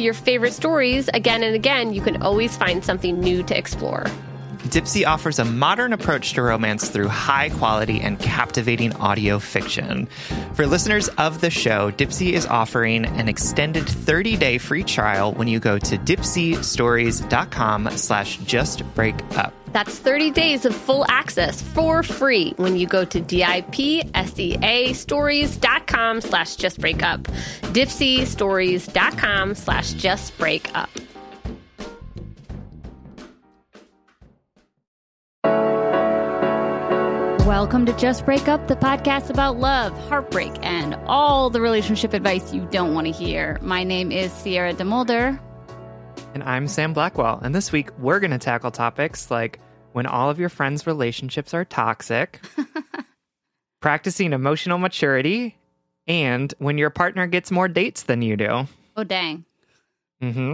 [0.00, 4.06] your favorite stories again and again, you can always find something new to explore.
[4.68, 10.06] Dipsea offers a modern approach to romance through high quality and captivating audio fiction.
[10.54, 15.58] For listeners of the show, Dipsea is offering an extended 30-day free trial when you
[15.58, 19.52] go to dipseastories.com slash justbreakup.
[19.72, 26.56] That's 30 days of full access for free when you go to D-I-P-S-E-A stories.com slash
[26.56, 27.22] just break justbreakup.
[27.72, 30.88] Dipseastories.com slash justbreakup.
[37.50, 42.54] Welcome to Just Break Up, the podcast about love, heartbreak, and all the relationship advice
[42.54, 43.58] you don't want to hear.
[43.60, 45.36] My name is Sierra DeMulder.
[46.32, 47.40] And I'm Sam Blackwell.
[47.42, 49.58] And this week, we're going to tackle topics like
[49.94, 52.40] when all of your friends' relationships are toxic,
[53.80, 55.58] practicing emotional maturity,
[56.06, 58.68] and when your partner gets more dates than you do.
[58.96, 59.44] Oh, dang.
[60.22, 60.52] Mm-hmm.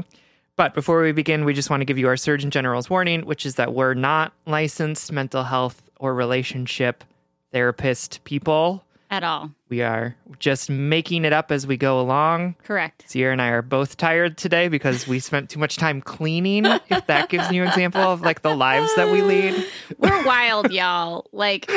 [0.56, 3.44] But before we begin, we just want to give you our Surgeon General's warning, which
[3.44, 7.05] is that we're not licensed mental health or relationship
[7.53, 9.51] therapist people at all.
[9.69, 12.57] We are just making it up as we go along.
[12.65, 13.05] Correct.
[13.07, 16.67] Sierra and I are both tired today because we spent too much time cleaning.
[16.67, 19.65] if that gives you an example of like the lives that we lead,
[19.99, 21.27] we're wild, y'all.
[21.33, 21.71] Like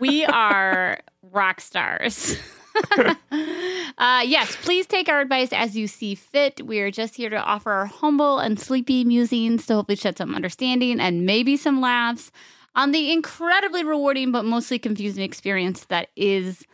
[0.00, 1.00] we are
[1.32, 2.36] rock stars.
[3.98, 6.64] uh, yes, please take our advice as you see fit.
[6.64, 10.34] We are just here to offer our humble and sleepy musings to hopefully shed some
[10.34, 12.30] understanding and maybe some laughs
[12.76, 16.64] on the incredibly rewarding but mostly confusing experience that is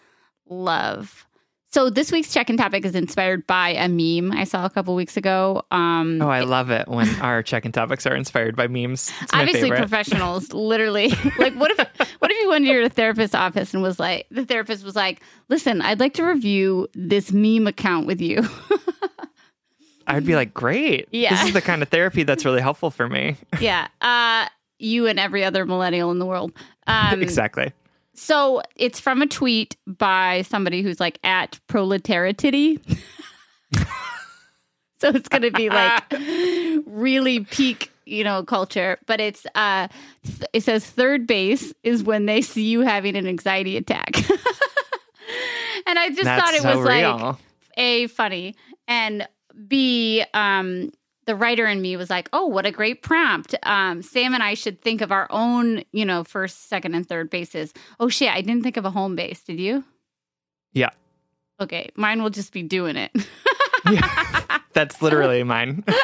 [0.46, 1.26] love.
[1.72, 5.16] So this week's check-in topic is inspired by a meme I saw a couple weeks
[5.16, 5.62] ago.
[5.70, 9.10] Um, oh, I love it when our check-in topics are inspired by memes.
[9.32, 9.78] Obviously, favorite.
[9.78, 10.52] professionals.
[10.52, 11.78] literally, like what if
[12.18, 15.22] what if you went to your therapist's office and was like, the therapist was like,
[15.48, 18.46] "Listen, I'd like to review this meme account with you."
[20.06, 21.08] I'd be like, "Great!
[21.10, 23.88] Yeah, this is the kind of therapy that's really helpful for me." yeah.
[24.02, 24.46] Uh,
[24.82, 26.52] you and every other millennial in the world.
[26.86, 27.72] Um, exactly.
[28.14, 32.78] So it's from a tweet by somebody who's like at proletariatity.
[35.00, 36.04] so it's going to be like
[36.86, 38.98] really peak, you know, culture.
[39.06, 39.88] But it's uh,
[40.24, 44.16] th- it says third base is when they see you having an anxiety attack.
[45.86, 47.16] and I just That's thought it so was real.
[47.16, 47.36] like
[47.78, 48.54] a funny
[48.86, 49.26] and
[49.68, 50.90] b um
[51.26, 54.54] the writer in me was like, "Oh, what a great prompt." Um, Sam and I
[54.54, 57.72] should think of our own, you know, first, second, and third bases.
[58.00, 59.42] Oh shit, I didn't think of a home base.
[59.42, 59.84] Did you?
[60.72, 60.90] Yeah.
[61.60, 63.10] Okay, mine will just be doing it.
[63.90, 65.84] yeah, that's literally mine.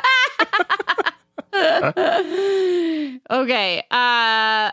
[3.30, 3.82] okay.
[3.90, 4.70] Uh,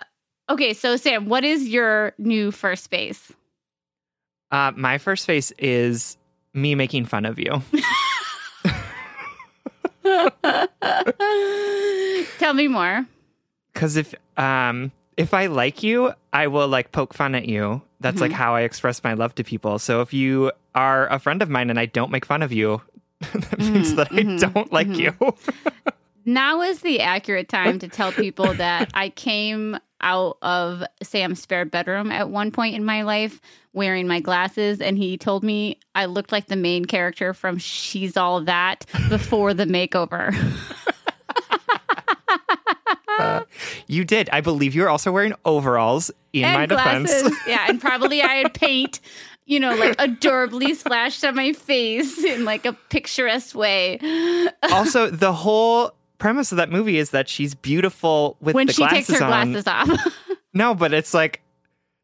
[0.50, 0.73] okay.
[0.73, 3.31] So Sam, what is your new first base?
[4.51, 6.17] Uh, my first base is
[6.53, 7.61] me making fun of you.
[12.38, 13.05] Tell me more.
[13.73, 17.81] Because if um if I like you, I will like poke fun at you.
[17.99, 18.23] That's mm-hmm.
[18.23, 19.79] like how I express my love to people.
[19.79, 22.81] So if you are a friend of mine and I don't make fun of you,
[23.19, 23.96] that means mm-hmm.
[23.96, 24.37] that I mm-hmm.
[24.37, 25.23] don't like mm-hmm.
[25.23, 25.35] you.
[26.25, 31.66] now is the accurate time to tell people that I came out of Sam's spare
[31.66, 33.41] bedroom at one point in my life
[33.73, 38.16] wearing my glasses and he told me I looked like the main character from She's
[38.16, 40.34] All That before the makeover.
[43.19, 43.43] uh,
[43.87, 44.29] you did.
[44.31, 47.23] I believe you were also wearing overalls in and my glasses.
[47.23, 47.35] defense.
[47.47, 48.99] yeah, and probably I had paint,
[49.46, 53.99] you know, like adorably splashed on my face in like a picturesque way.
[54.72, 58.79] also, the whole premise of that movie is that she's beautiful with glasses.
[58.79, 59.52] when she takes her on.
[59.52, 60.14] glasses off.
[60.58, 61.41] No, but it's like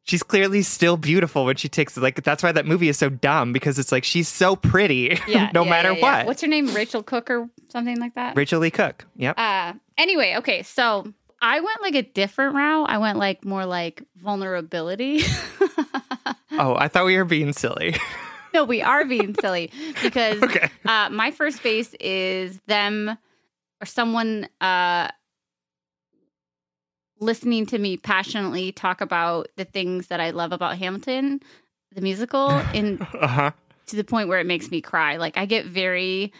[0.03, 2.01] she's clearly still beautiful when she takes it.
[2.01, 5.49] like that's why that movie is so dumb because it's like she's so pretty yeah,
[5.53, 6.17] no yeah, matter yeah, yeah.
[6.17, 6.25] what.
[6.25, 6.67] What's her name?
[6.73, 8.35] Rachael Cook or something like that.
[8.35, 9.05] Rachael Leigh Cook.
[9.15, 9.39] Yep.
[9.39, 11.11] Uh, anyway, okay, so
[11.41, 12.89] I went like a different route.
[12.89, 15.21] I went like more like vulnerability.
[16.51, 17.95] oh, I thought we were being silly.
[18.53, 19.71] no, we are being silly
[20.03, 20.69] because okay.
[20.85, 23.17] uh, my first base is them
[23.81, 25.09] or someone uh,
[27.19, 31.39] listening to me passionately talk about the things that I love about Hamilton,
[31.93, 33.51] the musical, in Uh-huh.
[33.87, 35.17] to the point where it makes me cry.
[35.17, 36.31] Like I get very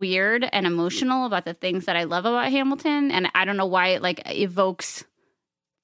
[0.00, 3.66] weird and emotional about the things that I love about Hamilton, and I don't know
[3.66, 5.04] why it like evokes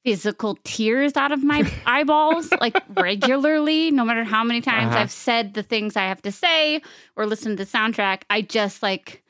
[0.05, 4.99] physical tears out of my eyeballs like regularly no matter how many times Uh-huh.
[5.03, 6.83] i've said the things i have to say
[7.15, 9.23] or listened to the soundtrack i just like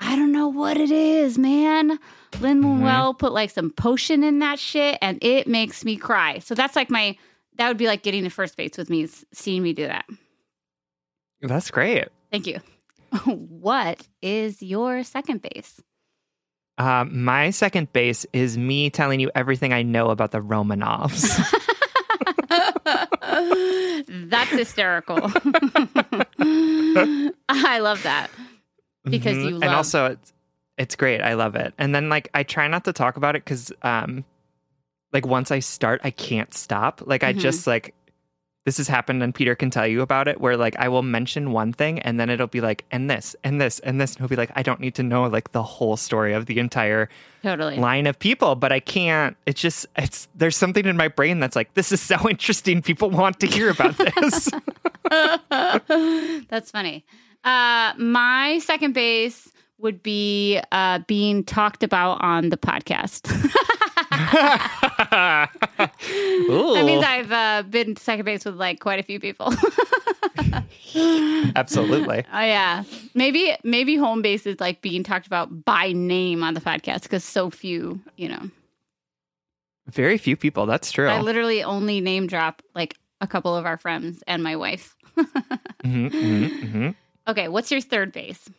[0.00, 1.98] i don't know what it is man.
[2.38, 6.38] Lin-Manuel put like some potion in that shit and it makes me cry.
[6.38, 7.16] So that's like my
[7.56, 10.06] that would be like getting to first base with me is seeing me do that.
[11.42, 12.08] That's great.
[12.30, 12.60] thank you.
[13.24, 15.82] What is your second base?
[16.78, 21.28] Uh, my second base is me telling you everything I know about the Romanovs.
[24.30, 25.30] That's hysterical.
[27.48, 28.28] I love that
[29.04, 29.44] because Mhm.
[29.44, 29.62] you love.
[29.62, 30.32] and also it's
[30.78, 31.20] it's great.
[31.20, 31.74] I love it.
[31.78, 34.24] And then like I try not to talk about it because um
[35.12, 37.02] like once I start, I can't stop.
[37.04, 37.38] Like I Mhm.
[37.38, 37.94] just like
[38.66, 41.50] this has happened and Peter can tell you about it where like I will mention
[41.50, 44.28] one thing and then it'll be like and this and this and this and he'll
[44.28, 47.08] be like I don't need to know like the whole story of the entire
[47.42, 47.76] totally.
[47.78, 51.56] line of people but I can't it's just it's there's something in my brain that's
[51.56, 54.50] like this is so interesting people want to hear about this
[55.50, 57.04] That's funny.
[57.44, 63.22] Uh, my second base would be uh, being talked about on the podcast.
[65.10, 69.52] that means I've uh, been second base with like quite a few people.
[71.56, 72.84] absolutely Oh yeah,
[73.14, 77.24] maybe maybe home base is like being talked about by name on the podcast because
[77.24, 78.50] so few, you know.
[79.86, 83.76] very few people that's true I literally only name drop like a couple of our
[83.76, 84.96] friends and my wife.
[85.84, 86.94] Mhm, mhm, mhm.
[87.30, 88.50] Okay, what's your third base?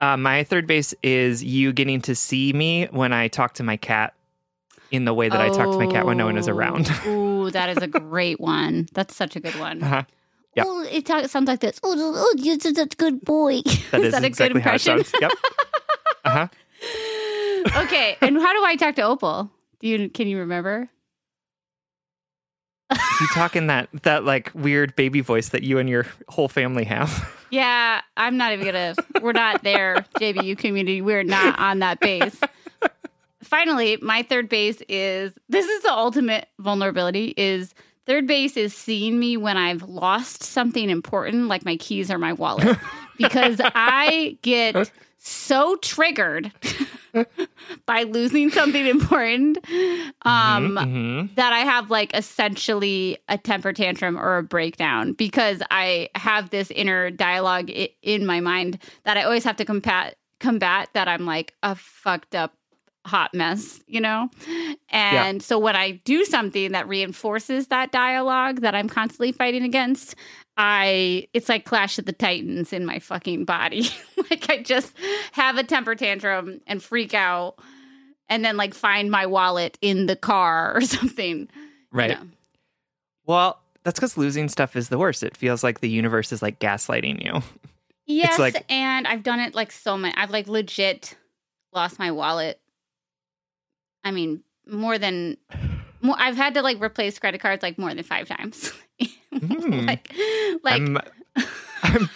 [0.00, 3.76] Uh, my third base is you getting to see me when I talk to my
[3.76, 4.14] cat
[4.90, 6.88] in the way that I talk to my cat when no one is around.
[7.04, 7.10] Oh,
[7.46, 8.88] Ooh, that is a great one.
[8.94, 9.80] That's such a good one.
[9.80, 10.02] Uh-huh.
[10.56, 10.66] Yep.
[10.68, 11.78] Oh, it talk, sounds like this.
[11.84, 13.60] Oh, oh, you're such a good boy.
[13.92, 15.20] That is, that a exactly good how it impression?
[15.20, 15.32] Yep.
[16.24, 16.48] Uh-huh.
[17.84, 19.52] okay, and how do I talk to Opal?
[19.78, 20.88] Do you can you remember?
[22.90, 26.84] You talk in that that like weird baby voice that you and your whole family
[26.84, 27.32] have.
[27.50, 28.94] Yeah, I'm not even gonna.
[29.22, 31.00] We're not there, JBU community.
[31.00, 32.38] We're not on that base.
[33.42, 37.34] Finally, my third base is this is the ultimate vulnerability.
[37.36, 37.74] Is
[38.06, 42.32] third base is seeing me when I've lost something important, like my keys or my
[42.32, 42.76] wallet,
[43.16, 46.52] because I get so triggered
[47.86, 49.58] by losing something important.
[50.22, 51.34] Um, Mhm.
[51.36, 56.70] that I have like essentially a temper tantrum or a breakdown because I have this
[56.70, 61.24] inner dialogue i- in my mind that I always have to combat combat that I'm
[61.26, 62.52] like a fucked up
[63.06, 64.28] hot mess, you know?
[64.90, 70.14] And so when I do something that reinforces that dialogue that I'm constantly fighting against,
[70.56, 73.88] I it's like Clash of the Titans in my fucking body.
[74.30, 74.94] like I just
[75.32, 77.56] have a temper tantrum and freak out
[78.28, 81.40] and then like find my wallet in the car or something.
[81.40, 81.48] you
[81.92, 82.10] Right.
[82.10, 82.28] know.
[83.26, 85.22] Well, that's because losing stuff is the worst.
[85.22, 87.42] It feels like the universe is like gaslighting you.
[88.08, 90.14] Yes, like- and I've done it like so many.
[90.16, 91.16] I've like legit
[91.72, 92.60] lost my wallet.
[94.04, 95.36] I mean, more than
[96.00, 98.70] more, I've had to like replace credit cards like more than five times.
[99.46, 99.86] Hmm.
[99.86, 100.12] like,
[100.62, 100.98] like I'm,
[101.82, 102.10] I'm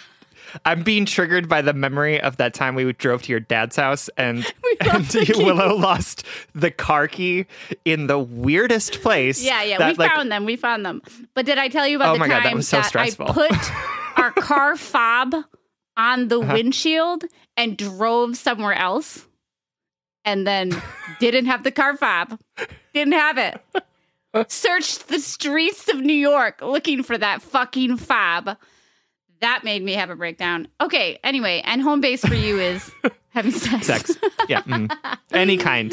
[0.65, 4.09] I'm being triggered by the memory of that time we drove to your dad's house
[4.17, 4.45] and
[4.81, 5.43] and lost the key.
[5.43, 7.45] Willow lost the car key
[7.85, 9.41] in the weirdest place.
[9.41, 10.43] yeah, yeah, that, we like, found them.
[10.45, 11.01] We found them.
[11.35, 13.27] But did I tell you about Oh the time God, that so I stressful.
[13.27, 13.51] put
[14.17, 15.33] our car fob
[15.95, 16.53] on the Uh-huh.
[16.53, 17.23] windshield
[17.55, 19.25] and drove somewhere else,
[20.25, 20.75] and then
[21.21, 22.37] didn't have the car fob?
[22.93, 23.61] Didn't have it.
[24.47, 28.57] Searched the streets of New York looking for that fucking fob.
[29.41, 30.67] That made me have a breakdown.
[30.79, 32.91] Okay, anyway, and home base for you is
[33.29, 33.87] having sex.
[33.87, 34.17] sex.
[34.47, 34.95] Yeah, mm.
[35.33, 35.91] any kind.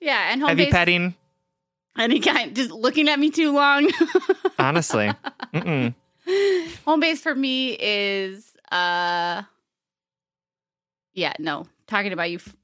[0.00, 1.14] Yeah, and home Heavy base petting.
[1.98, 2.56] any kind.
[2.56, 3.88] Just looking at me too long.
[4.58, 5.12] Honestly,
[5.54, 5.94] Mm-mm.
[6.86, 9.42] home base for me is uh
[11.12, 12.56] yeah no talking about you f-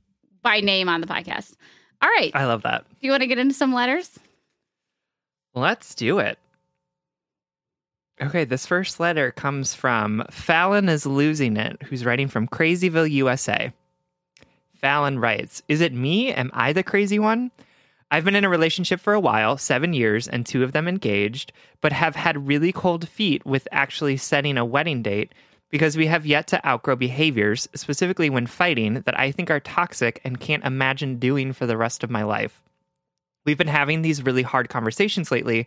[0.42, 1.54] by name on the podcast.
[2.00, 2.30] All right.
[2.34, 2.84] I love that.
[2.88, 4.18] Do you want to get into some letters?
[5.56, 6.38] Let's do it.
[8.20, 13.72] Okay, this first letter comes from Fallon is losing it, who's writing from Crazyville, USA.
[14.74, 16.30] Fallon writes, Is it me?
[16.30, 17.50] Am I the crazy one?
[18.10, 21.52] I've been in a relationship for a while, seven years, and two of them engaged,
[21.80, 25.32] but have had really cold feet with actually setting a wedding date
[25.70, 30.20] because we have yet to outgrow behaviors, specifically when fighting, that I think are toxic
[30.22, 32.62] and can't imagine doing for the rest of my life.
[33.46, 35.66] We've been having these really hard conversations lately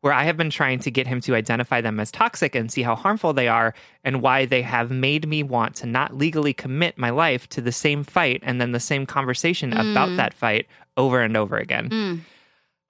[0.00, 2.82] where I have been trying to get him to identify them as toxic and see
[2.82, 6.96] how harmful they are and why they have made me want to not legally commit
[6.96, 11.20] my life to the same fight and then the same conversation about that fight over
[11.20, 11.90] and over again.
[11.90, 12.20] Mm.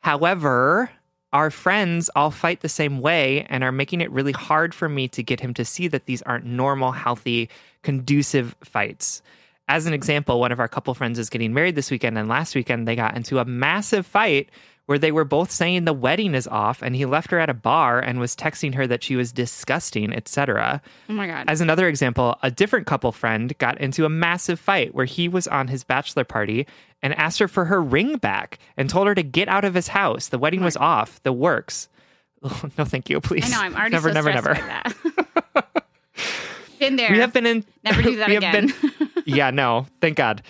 [0.00, 0.90] However,
[1.32, 5.08] our friends all fight the same way and are making it really hard for me
[5.08, 7.48] to get him to see that these aren't normal, healthy,
[7.82, 9.22] conducive fights.
[9.70, 12.56] As an example, one of our couple friends is getting married this weekend, and last
[12.56, 14.50] weekend they got into a massive fight
[14.86, 17.54] where they were both saying the wedding is off, and he left her at a
[17.54, 20.82] bar and was texting her that she was disgusting, etc.
[21.08, 21.44] Oh my God.
[21.46, 25.46] As another example, a different couple friend got into a massive fight where he was
[25.46, 26.66] on his bachelor party
[27.00, 29.86] and asked her for her ring back and told her to get out of his
[29.86, 30.26] house.
[30.26, 31.88] The wedding was off, the works.
[32.42, 33.44] no, thank you, please.
[33.44, 33.60] I know.
[33.60, 35.64] I'm already never, so never, never.
[36.80, 37.12] Been there.
[37.12, 37.64] We have been in.
[37.84, 38.72] Never do that we again.
[38.98, 40.42] been- yeah, no, thank God.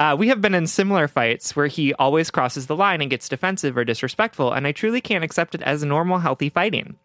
[0.00, 3.28] Uh, we have been in similar fights where he always crosses the line and gets
[3.28, 6.96] defensive or disrespectful, and I truly can't accept it as normal, healthy fighting.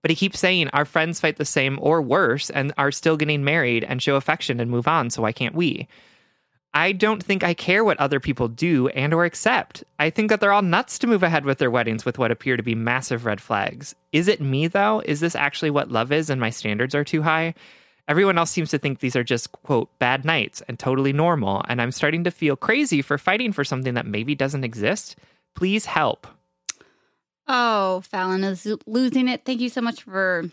[0.00, 3.44] But he keeps saying our friends fight the same or worse and are still getting
[3.44, 5.88] married and show affection and move on, so why can't we?
[6.74, 9.84] I don't think I care what other people do and or accept.
[9.98, 12.56] I think that they're all nuts to move ahead with their weddings with what appear
[12.56, 13.94] to be massive red flags.
[14.10, 15.02] Is it me though?
[15.04, 17.54] Is this actually what love is and my standards are too high?
[18.08, 21.80] Everyone else seems to think these are just, quote, bad nights and totally normal, and
[21.80, 25.16] I'm starting to feel crazy for fighting for something that maybe doesn't exist.
[25.54, 26.26] Please help.
[27.46, 29.44] Oh, Fallon is losing it.
[29.44, 30.44] Thank you so much for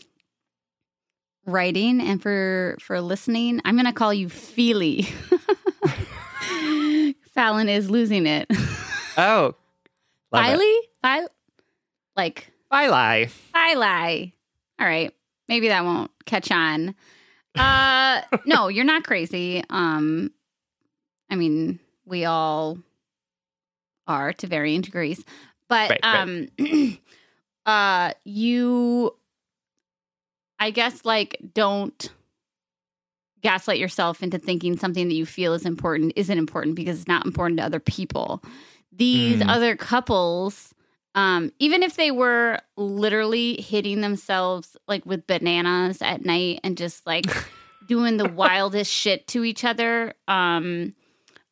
[1.45, 3.61] writing and for for listening.
[3.65, 5.07] I'm gonna call you Feely.
[7.33, 8.51] Fallon is losing it.
[9.17, 9.55] Oh.
[10.31, 10.75] Filey?
[11.01, 11.27] Fi-
[12.15, 13.27] like Fili.
[13.53, 14.33] Filey.
[14.79, 15.13] All right.
[15.47, 16.95] Maybe that won't catch on.
[17.57, 19.63] Uh no, you're not crazy.
[19.69, 20.31] Um
[21.29, 22.77] I mean, we all
[24.07, 25.23] are to varying degrees.
[25.67, 26.21] But Right, right.
[26.59, 26.97] um
[27.65, 29.15] uh you
[30.59, 32.11] I guess like don't
[33.41, 37.25] gaslight yourself into thinking something that you feel is important isn't important because it's not
[37.25, 38.43] important to other people.
[38.91, 39.49] These Mm.
[39.49, 40.73] other couples
[41.15, 47.05] um, even if they were literally hitting themselves like with bananas at night and just
[47.05, 47.25] like
[47.87, 50.93] doing the wildest shit to each other, um,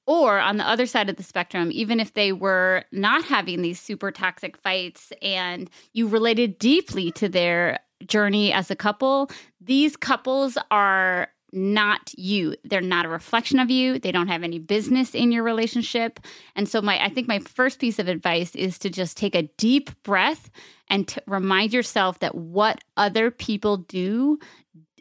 [0.05, 3.79] or on the other side of the spectrum, even if they were not having these
[3.79, 10.57] super toxic fights and you related deeply to their journey as a couple, these couples
[10.71, 12.55] are not you.
[12.63, 13.99] They're not a reflection of you.
[13.99, 16.19] They don't have any business in your relationship.
[16.55, 19.49] And so my I think my first piece of advice is to just take a
[19.57, 20.49] deep breath
[20.89, 24.39] and to remind yourself that what other people do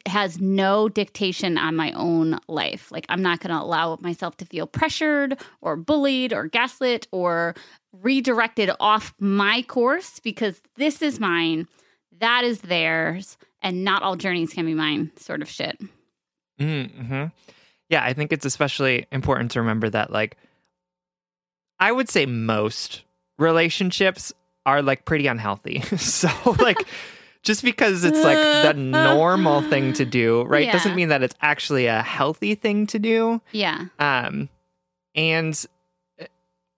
[0.07, 2.93] has no dictation on my own life.
[2.93, 7.55] Like I'm not going to allow myself to feel pressured or bullied or gaslit or
[7.93, 11.67] redirected off my course because this is mine,
[12.19, 15.81] that is theirs, and not all journeys can be mine sort of shit.
[16.61, 17.25] Mm-hmm.
[17.89, 20.37] Yeah, I think it's especially important to remember that, like,
[21.79, 23.03] I would say most
[23.39, 24.33] relationships
[24.65, 25.81] are like pretty unhealthy.
[25.99, 26.79] so, like,
[27.43, 30.73] just because it's like the normal thing to do, right, Yeah.
[30.73, 33.41] doesn't mean that it's actually a healthy thing to do.
[33.53, 33.85] Yeah.
[34.01, 34.49] Um,
[35.15, 35.65] and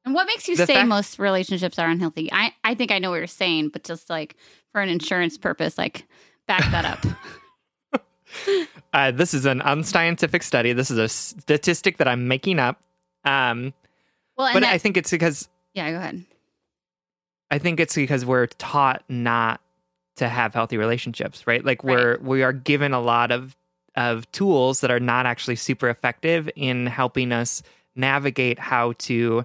[0.04, 2.30] And what makes you say fact- most relationships are unhealthy?
[2.32, 4.36] I, I think I know what you're saying, but just like
[4.72, 6.06] for an insurance purpose, like
[6.46, 7.06] back that up.
[8.92, 10.72] uh, this is an unscientific study.
[10.72, 12.80] This is a statistic that I'm making up.
[13.24, 13.74] Um,
[14.36, 16.24] well, but that, I think it's because yeah, go ahead.
[17.50, 19.60] I think it's because we're taught not
[20.16, 21.64] to have healthy relationships, right?
[21.64, 23.56] Like we're we are given a lot of
[23.96, 27.62] of tools that are not actually super effective in helping us
[27.96, 29.44] navigate how to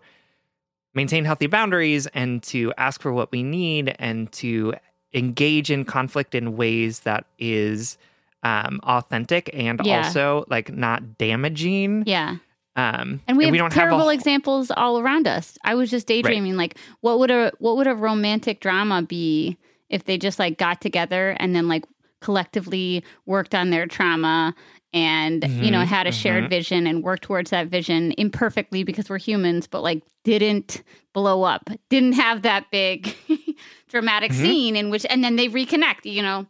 [0.94, 4.76] maintain healthy boundaries and to ask for what we need and to
[5.14, 7.98] engage in conflict in ways that is
[8.44, 9.98] um, authentic and Yeah.
[10.06, 12.04] also like not damaging.
[12.06, 12.38] Yeah.
[12.76, 15.58] Um, And we have don't terrible have examples all around us.
[15.64, 19.58] I was just daydreaming like what would a what would a romantic drama be
[19.90, 21.86] if they just like got together and then like
[22.20, 24.56] collectively worked on their trauma
[24.94, 26.50] and you know Mhm, had a shared mhm.
[26.50, 30.82] vision and worked towards that vision imperfectly because we're humans but like didn't
[31.14, 33.14] blow up didn't have that big
[33.90, 34.36] dramatic Mhm.
[34.42, 36.48] scene in which and then they reconnect you know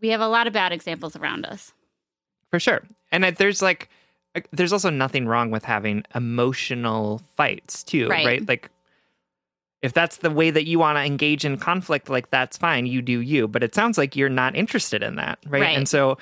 [0.00, 1.72] we have a lot of bad examples around us
[2.50, 2.82] For sure.
[3.12, 3.88] And there's like,
[4.34, 8.26] uh, there's also nothing wrong with having emotional fights too, Right.
[8.26, 8.48] right?
[8.48, 8.70] Like,
[9.82, 12.86] if that's the way that you want to engage in conflict, like that's fine.
[12.86, 13.46] You do you.
[13.46, 15.62] But it sounds like you're not interested in that, right?
[15.62, 15.76] Right.
[15.76, 16.18] And so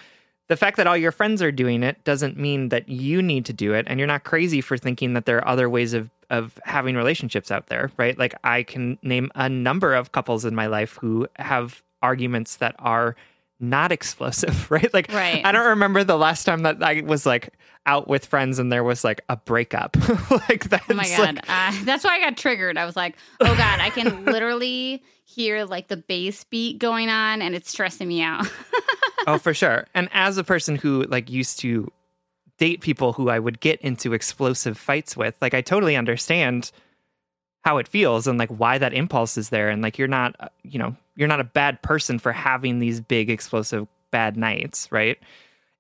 [0.49, 3.52] the fact that all your friends are doing it doesn't mean that you need to
[3.52, 3.87] do it.
[3.88, 7.50] And you're not crazy for thinking that there are other ways of, of having relationships
[7.50, 8.19] out there, right?
[8.19, 12.75] Like, I can name a number of couples in my life who have arguments that
[12.81, 13.16] are
[13.61, 14.92] not explosive, right?
[14.92, 15.44] Like, Right.
[15.44, 17.50] I don't remember the last time that I was like
[17.87, 19.96] out with friends and there was like a breakup.
[20.49, 23.14] like that's oh my god like, uh, that's why i got triggered i was like
[23.42, 28.08] oh god i can literally hear like the bass beat going on and it's stressing
[28.08, 28.46] me out
[29.26, 29.87] oh, for sure.
[29.94, 31.90] And as a person who like used to
[32.58, 36.70] date people who I would get into explosive fights with, like I totally understand
[37.64, 39.70] how it feels and like why that impulse is there.
[39.70, 43.00] And like you're not, uh, you know, you're not a bad person for having these
[43.00, 45.18] big explosive bad nights, right?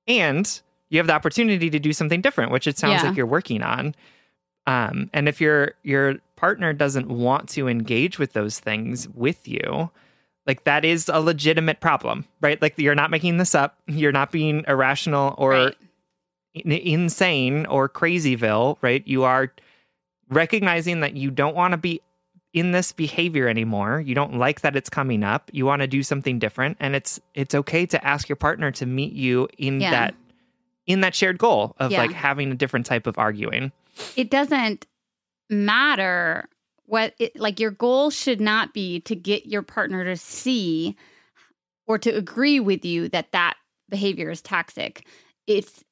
[0.06, 0.60] And
[0.90, 3.08] you have the opportunity to do something different, which it sounds Yeah.
[3.08, 3.94] like you're working on.
[4.66, 9.90] Um, and if your your partner doesn't want to engage with those things with you,
[10.46, 12.60] like that is a legitimate problem, right?
[12.60, 13.78] Like you're not making this up.
[13.86, 15.76] You're not being irrational or Right.
[16.54, 19.02] in- insane or crazyville, right?
[19.06, 19.52] You are
[20.28, 22.00] recognizing that you don't want to be
[22.54, 24.00] in this behavior anymore.
[24.00, 25.50] You don't like that it's coming up.
[25.52, 28.86] You want to do something different and it's it's okay to ask your partner to
[28.86, 29.90] meet you in Yeah.
[29.90, 30.14] that
[30.86, 31.98] in that shared goal of Yeah.
[32.02, 33.72] like having a different type of arguing.
[34.16, 34.86] it doesn't
[35.50, 36.48] matter
[36.86, 40.96] what it, like your goal should not be to get your partner to see
[41.86, 43.54] or to agree with you that that
[43.88, 45.06] behavior is toxic
[45.46, 45.84] it's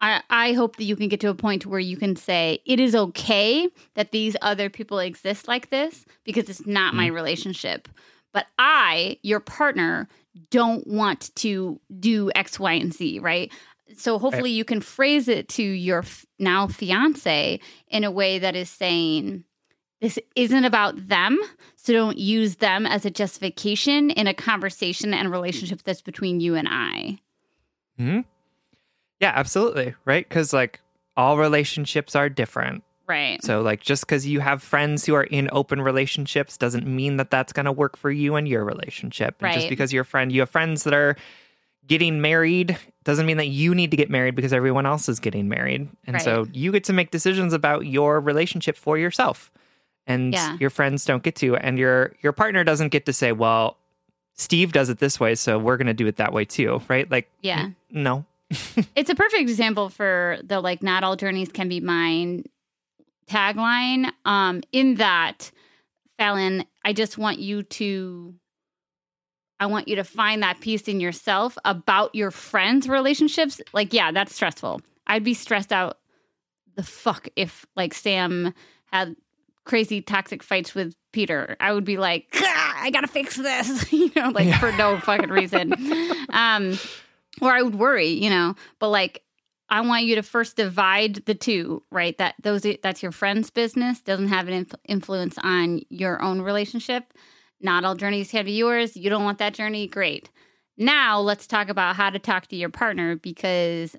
[0.00, 2.80] I, I hope that you can get to a point where you can say it
[2.80, 7.88] is okay that these other people exist like this because it's not my relationship.
[8.32, 10.08] But i your partner
[10.50, 13.52] don't want to do x y and z right?
[13.96, 17.58] So hopefully you can phrase it to your f- now fiance
[17.88, 19.42] in a way that is saying
[20.00, 21.38] this isn't about them
[21.74, 26.54] so don't use them as a justification in a conversation and relationship that's between you
[26.54, 27.18] and i.
[27.98, 28.20] Hmm
[29.20, 29.94] Yeah, absolutely.
[30.04, 30.28] Right?
[30.28, 30.80] Because like
[31.16, 32.82] all relationships are different.
[33.06, 37.16] right So like just because you have friends who are in open relationships doesn't mean
[37.18, 39.36] that that's going to work for you and your relationship.
[39.40, 41.16] And just because you're friend, you have friends that are
[41.86, 45.48] getting married doesn't mean that you need to get married because everyone else is getting
[45.48, 45.88] married.
[46.06, 49.50] And so you get to make decisions about your relationship for yourself.
[50.06, 50.56] And Yeah.
[50.60, 53.76] your friends don't get to and your your partner doesn't get to say, "Well,
[54.34, 57.10] Steve does it this way, so we're going to do it that way too." Right?
[57.10, 58.24] Like yeah n- no.
[58.96, 62.44] It's a perfect example for the like not all journeys can be mine
[63.28, 64.10] tagline.
[64.24, 65.50] Um in that
[66.18, 68.34] fallon i just want you to
[69.58, 73.60] i want you to find that peace in yourself about your friends relationships.
[73.72, 74.80] Like yeah that's stressful.
[75.06, 75.98] I'd be stressed out
[76.76, 78.52] the fuck if like sam
[78.92, 79.14] had
[79.64, 81.56] crazy toxic fights with peter.
[81.60, 84.58] I would be like i gotta fix this you know like Yeah.
[84.58, 85.72] for no fucking reason.
[86.30, 86.78] Um
[87.40, 88.54] or I would worry, you know.
[88.78, 89.22] But like,
[89.68, 92.18] I want you to first divide the two, right?
[92.18, 97.14] That those that's your friend's business doesn't have an inf- influence on your own relationship.
[97.60, 98.96] Not all journeys be yours.
[98.96, 100.30] You don't want that journey, great.
[100.76, 103.94] Now let's talk about how to talk to your partner because,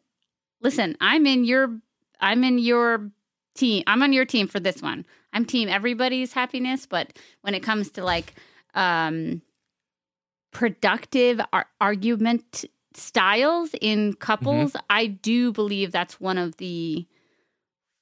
[0.61, 1.79] listen, I'm in your
[2.19, 3.11] I'm in your
[3.55, 3.83] team.
[3.87, 5.05] I'm on your team for this one.
[5.31, 8.33] I'm team everybody's happiness, but when it comes to like
[8.73, 9.41] um
[10.51, 17.05] productive ar- argument styles in couples i do believe that's one of the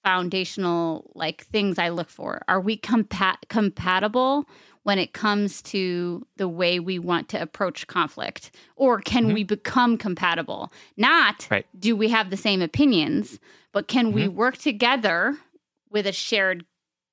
[0.04, 2.42] foundational like things i look for.
[2.48, 4.46] Are we compa- compatible
[4.84, 8.50] when it comes to the way we want to approach conflict?
[8.78, 9.34] Or can Mhm.
[9.34, 10.72] we become compatible?
[10.96, 11.66] Not Right.
[11.78, 13.40] do we have the same opinions
[13.72, 15.38] but can we work together
[15.92, 16.66] with a shared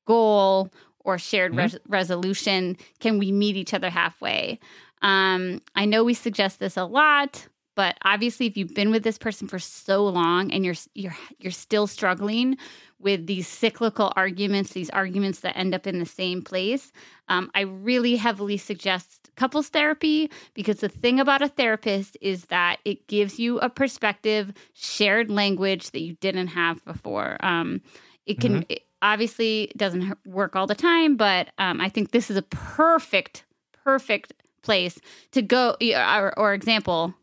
[0.06, 1.58] goal or shared Mhm.
[1.58, 2.76] res- resolution?
[3.00, 4.58] Can we meet each other halfway?
[5.02, 9.18] Um, i know we suggest this a lot but obviously if you've been with this
[9.18, 12.56] person for so long and you're you're you're still struggling
[12.98, 16.92] with these cyclical arguments these arguments that end up in the same place
[17.28, 22.78] um, i really heavily suggest couples therapy because the thing about a therapist is that
[22.84, 27.36] it gives you a perspective shared language that you didn't have before.
[27.40, 27.82] Um,
[28.24, 32.36] it can it obviously doesn't work all the time but um, i think this is
[32.36, 33.44] a perfect
[33.84, 34.98] perfect place
[35.30, 37.14] to go or, or example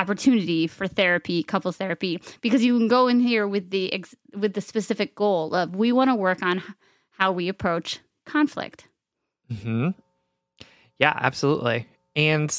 [0.00, 4.54] opportunity for therapy, couples therapy, because you can go in here with the ex- with
[4.54, 6.62] the specific goal of we want to work on
[7.18, 8.88] how we approach conflict.
[9.62, 9.88] hmm
[10.98, 11.86] Yeah, absolutely.
[12.16, 12.50] And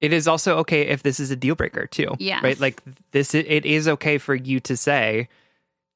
[0.00, 2.14] it is also okay if this is a deal breaker too.
[2.18, 2.42] Yes.
[2.42, 2.60] Right?
[2.60, 2.82] Like
[3.12, 5.28] this it is okay for you to say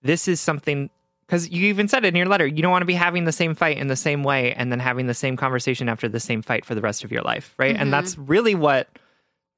[0.02, 0.88] this is something
[1.28, 3.32] cuz you even said it in your letter, you don't want to be having the
[3.32, 6.42] same fight in the same way and then having the same conversation after the same
[6.42, 7.76] fight for the rest of your life, right?
[7.76, 7.80] Mhm.
[7.82, 8.88] And that's really what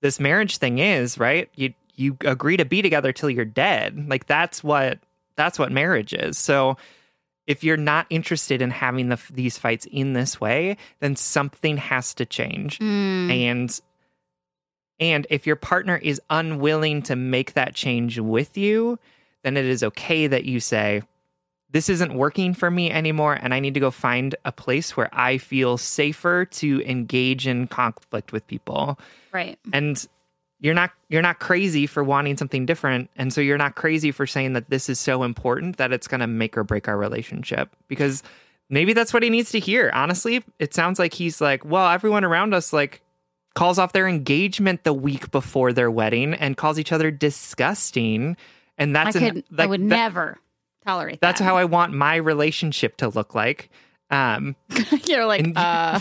[0.02, 1.48] this marriage thing is, right?
[1.56, 4.08] You you agree to be together till you're dead.
[4.08, 4.98] Like that's what
[5.36, 6.36] that's what marriage is.
[6.36, 6.76] So
[7.46, 12.14] if you're not interested in having the, these fights in this way, then something has
[12.14, 12.78] to change.
[12.78, 13.80] Mm, And
[15.00, 18.98] and if your partner is unwilling to make that change with you,
[19.42, 21.02] then it is okay that you say
[21.72, 25.08] this isn't working for me anymore and I need to go find a place where
[25.12, 28.98] I feel safer to engage in conflict with people
[29.32, 29.58] right.
[29.72, 30.06] and
[30.60, 34.26] you're not you're not crazy for wanting something different and so you're not crazy for
[34.26, 37.74] saying that this is so important that it's going to make or break our relationship
[37.88, 38.22] because
[38.70, 42.24] maybe that's what he needs to hear honestly it sounds like he's like well everyone
[42.24, 43.02] around us like
[43.54, 48.36] calls off their engagement the week before their wedding and calls each other disgusting
[48.78, 49.44] and that's I an- could.
[49.60, 50.38] I would that- never
[50.84, 51.44] tolerate that's that.
[51.44, 53.70] how I want my relationship to look like
[54.10, 54.56] um
[55.06, 56.00] You're like, And- uh,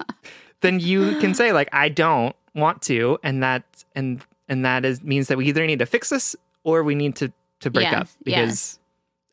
[0.60, 3.64] then you can say like I don't want to, and that
[3.94, 7.16] and and that is means that we either need to fix this or we need
[7.16, 8.78] to to break Yes, up because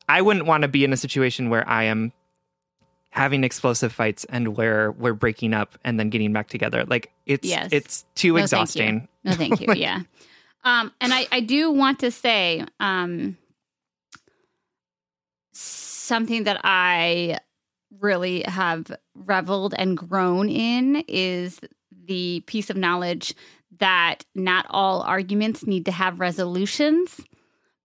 [0.10, 2.12] I wouldn't want to be in a situation where I am
[3.10, 6.84] having explosive fights and where we're breaking up and then getting back together.
[6.86, 7.70] Like it's Yes.
[7.72, 9.08] it's too No, thank exhausting.
[9.24, 9.74] no, thank you.
[9.76, 10.02] yeah.
[10.64, 13.38] Um, and I, I do want to say um,
[15.56, 17.40] something that I
[18.00, 21.60] really have reveled and grown in is
[22.06, 23.34] the piece of knowledge
[23.80, 27.22] that not all arguments need to have resolutions,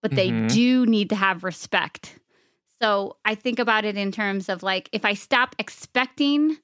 [0.02, 0.48] but they Mhm.
[0.48, 2.18] do need to have respect.
[2.80, 6.58] So I think about it in terms of like if I stop expecting,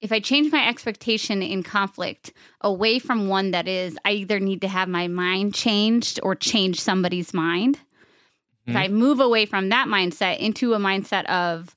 [0.00, 4.60] if I change my expectation in conflict away from one that is, I either need
[4.60, 7.78] to have my mind changed or change somebody's mind.
[8.68, 8.76] If Mhm.
[8.78, 11.74] I move away from that mindset into a mindset of,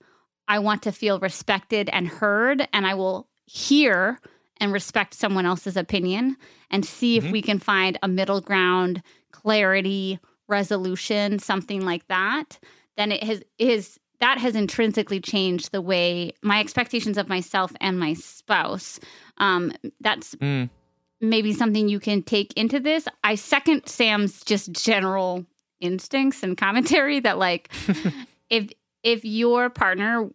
[0.49, 4.19] I want to feel respected and heard, and I will hear
[4.59, 6.35] and respect someone else's opinion
[6.69, 7.31] and see if Mhm.
[7.31, 9.01] we can find a middle ground,
[9.31, 12.59] clarity, resolution, something like that,
[12.97, 17.97] then it has is that has intrinsically changed the way my expectations of myself and
[17.99, 18.99] my spouse.
[19.37, 20.69] Um, that's Mm.
[21.21, 23.07] maybe something you can take into this.
[23.23, 25.45] I second Sam's just general
[25.81, 27.69] instincts and commentary that like
[28.49, 28.69] if
[29.03, 30.29] if your partner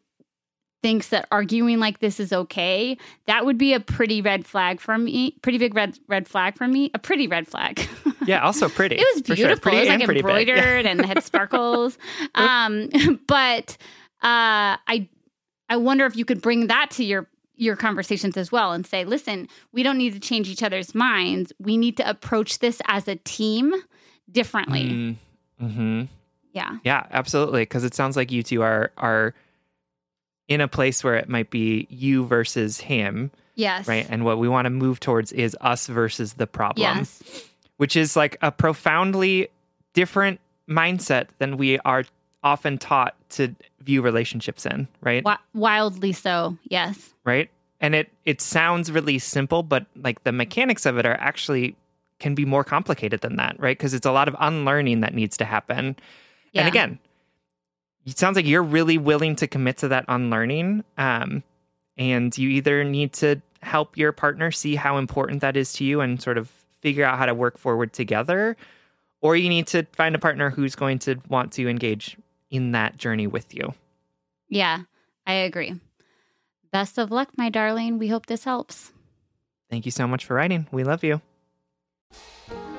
[0.82, 4.96] thinks that arguing like this is okay, that would be a pretty red flag for
[4.98, 5.32] me.
[5.42, 6.90] Pretty big red red flag for me.
[6.94, 7.87] A pretty red flag.
[8.24, 8.96] Yeah, also pretty.
[8.96, 9.37] It was sure.
[9.37, 9.62] beautiful.
[9.62, 10.48] Pretty It was like pretty big.
[10.48, 10.54] Yeah.
[10.56, 11.96] embroidered and had sparkles.
[12.35, 12.88] um,
[13.28, 13.76] but
[14.20, 15.09] uh, I
[15.68, 19.04] I wonder if you could bring that to your your conversations as well and say,
[19.04, 21.52] listen, we don't need to change each other's minds.
[21.61, 23.72] We need to approach this as a team
[24.30, 24.85] differently.
[24.85, 25.16] Mm.
[25.58, 26.04] Hmm
[26.52, 26.78] Yeah.
[26.84, 27.62] Yeah, absolutely.
[27.62, 29.34] Because it sounds like you two are are
[30.48, 33.88] in a place where it might be you versus him, Yes.
[33.88, 34.06] right?
[34.08, 37.22] And what we want to move towards is us versus the problem, Yes.
[37.78, 39.48] which is like a profoundly
[39.92, 40.38] different
[40.68, 42.04] mindset than we are
[42.44, 45.24] often taught to view relationships in, right?
[45.24, 46.56] Wi- wildly so.
[46.64, 47.12] Yes.
[47.24, 47.50] Right?
[47.80, 51.74] And it it sounds really simple, but like the mechanics of it are actually
[52.18, 53.76] can be more complicated than that, right?
[53.76, 55.96] Because it's a lot of unlearning that needs to happen.
[56.52, 56.62] Yeah.
[56.62, 56.98] And again,
[58.05, 60.85] it sounds like you're really willing to commit to that unlearning.
[60.96, 61.42] Um,
[61.96, 66.00] and you either need to help your partner see how important that is to you
[66.00, 66.50] and sort of
[66.81, 68.57] figure out how to work forward together,
[69.20, 72.16] or you need to find a partner who's going to want to engage
[72.50, 73.74] in that journey with you.
[74.48, 74.83] Yeah.
[75.26, 75.74] I agree.
[76.70, 77.98] Best of luck, my darling.
[77.98, 78.92] We hope this helps.
[79.68, 80.68] Thank you so much for writing.
[80.70, 81.20] We love you.
[82.12, 82.65] Thank you.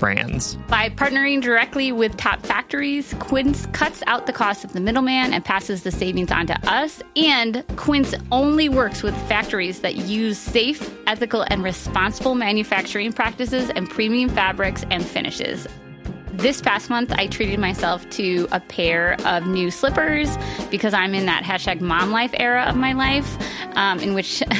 [0.00, 0.56] brands.
[0.68, 5.44] By partnering directly with top factories, Quince cuts out the cost of the middleman and
[5.44, 7.02] passes the savings on to us.
[7.14, 13.88] And Quince only works with factories that use safe, ethical, and responsible manufacturing practices and
[13.88, 15.68] premium fabrics and finishes.
[16.32, 20.30] This past month, I treated myself to a pair of new slippers
[20.70, 23.36] because I'm in that hashtag mom life era of my life,
[23.76, 24.42] um, in which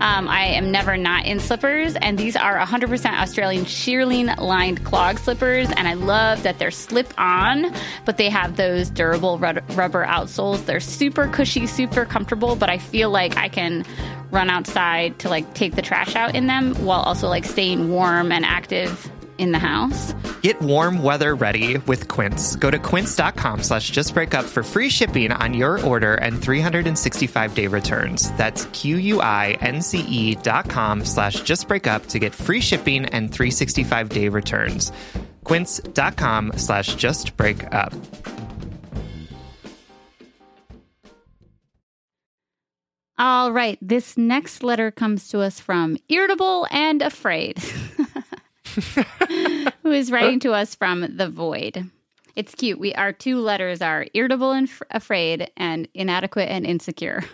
[0.00, 1.96] um, I am never not in slippers.
[1.96, 5.68] And these are 100% Australian shearling lined clog slippers.
[5.70, 7.74] And I love that they're slip on,
[8.04, 10.64] but they have those durable rubber outsoles.
[10.66, 13.84] They're super cushy, super comfortable, but I feel like I can
[14.30, 18.30] run outside to like take the trash out in them while also like staying warm
[18.30, 20.12] and active in the house.
[20.42, 22.54] Get warm weather ready with Quince.
[22.56, 28.30] Go to quince.com slash justbreakup for free shipping on your order and 365 day returns.
[28.32, 34.92] That's Q-U-I-N-C-E dot com slash justbreakup to get free shipping and 365 day returns.
[35.44, 37.92] Quince.com slash justbreakup.
[43.18, 47.62] All right, this next letter comes to us from Irritable and Afraid.
[49.82, 51.90] who is writing to us from the void.
[52.36, 52.78] It's cute.
[52.78, 57.24] We our two letters are irritable and f- afraid and inadequate and insecure.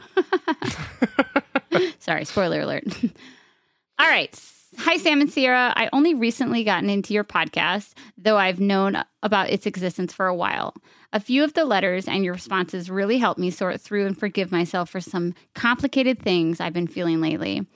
[1.99, 2.85] Sorry, spoiler alert.
[3.99, 4.39] All right.
[4.79, 5.73] Hi, Sam and Sierra.
[5.75, 10.35] I only recently gotten into your podcast, though I've known about its existence for a
[10.35, 10.75] while.
[11.13, 14.53] A few of the letters and your responses really helped me sort through and forgive
[14.53, 17.67] myself for some complicated things I've been feeling lately.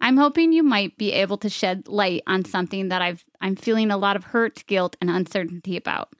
[0.00, 3.90] I'm hoping you might be able to shed light on something that I've I'm feeling
[3.90, 6.12] a lot of hurt, guilt, and uncertainty about.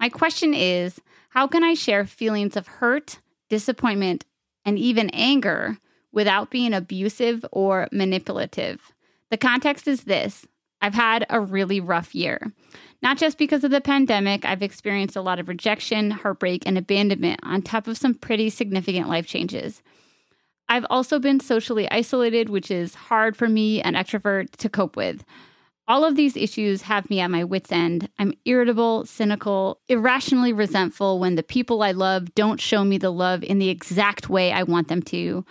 [0.00, 4.24] My question is, how can I share feelings of hurt, disappointment,
[4.64, 5.78] and even anger
[6.12, 8.92] without being abusive or manipulative?
[9.30, 10.46] The context is this.
[10.80, 12.52] I've had a really rough year.
[13.02, 17.40] Not just because of the pandemic, I've experienced a lot of rejection, heartbreak, and abandonment
[17.42, 19.82] on top of some pretty significant life changes.
[20.74, 25.24] I've also been socially isolated, which is hard for me, an extrovert, to cope with.
[25.86, 28.08] All of these issues have me at my wits' end.
[28.18, 33.44] I'm irritable, cynical, irrationally resentful when the people I love don't show me the love
[33.44, 35.44] in the exact way I want them to.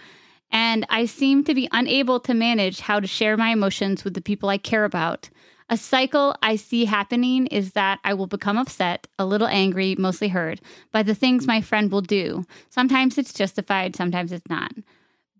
[0.51, 4.21] And I seem to be unable to manage how to share my emotions with the
[4.21, 5.29] people I care about.
[5.69, 10.27] A cycle I see happening is that I will become upset, a little angry, mostly
[10.27, 10.59] hurt
[10.91, 12.45] by the things my friend will do.
[12.69, 14.73] Sometimes it's justified, sometimes it's not.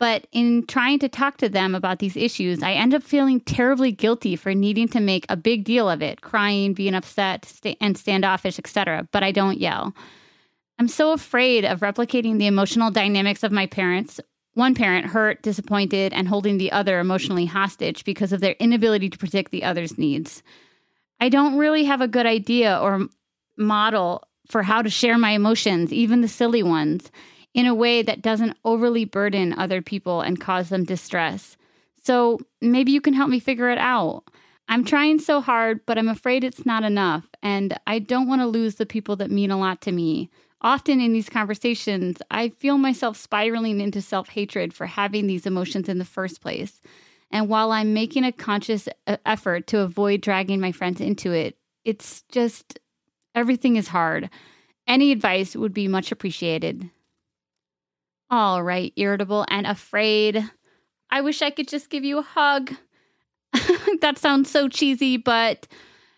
[0.04, 3.94] But in trying to talk to them about these issues, I end up feeling terribly
[3.94, 7.98] guilty for needing to make a big deal of it, crying, being upset, st- and
[7.98, 9.08] standoffish, etc.
[9.14, 9.96] But I don't yell.
[10.78, 14.20] I'm so afraid of replicating the emotional dynamics of my parents.
[14.56, 19.18] One parent hurt, disappointed, and holding the other emotionally hostage because of their inability to
[19.18, 20.44] protect the other's needs.
[21.22, 23.08] I don't really have a good idea or
[23.56, 27.10] model for how to share my emotions, even the silly ones.
[27.54, 31.56] In a way that doesn't overly burden other people and cause them distress.
[32.02, 34.24] So maybe you can help me figure it out.
[34.68, 37.26] I'm trying so hard, but I'm afraid it's not enough.
[37.42, 40.30] And I don't want to lose the people that mean a lot to me.
[40.62, 45.90] Often in these conversations, I feel myself spiraling into self hatred for having these emotions
[45.90, 46.82] in the first place.
[47.30, 51.58] And while I'm making a conscious uh, effort to avoid dragging my friends into it,
[51.84, 52.80] it's just
[53.36, 54.30] everything is hard.
[54.88, 56.90] Any advice would be much appreciated.
[58.34, 60.44] All right, irritable and afraid.
[61.12, 62.74] I wish I could just give you a hug.
[64.02, 65.68] that sounds so cheesy, but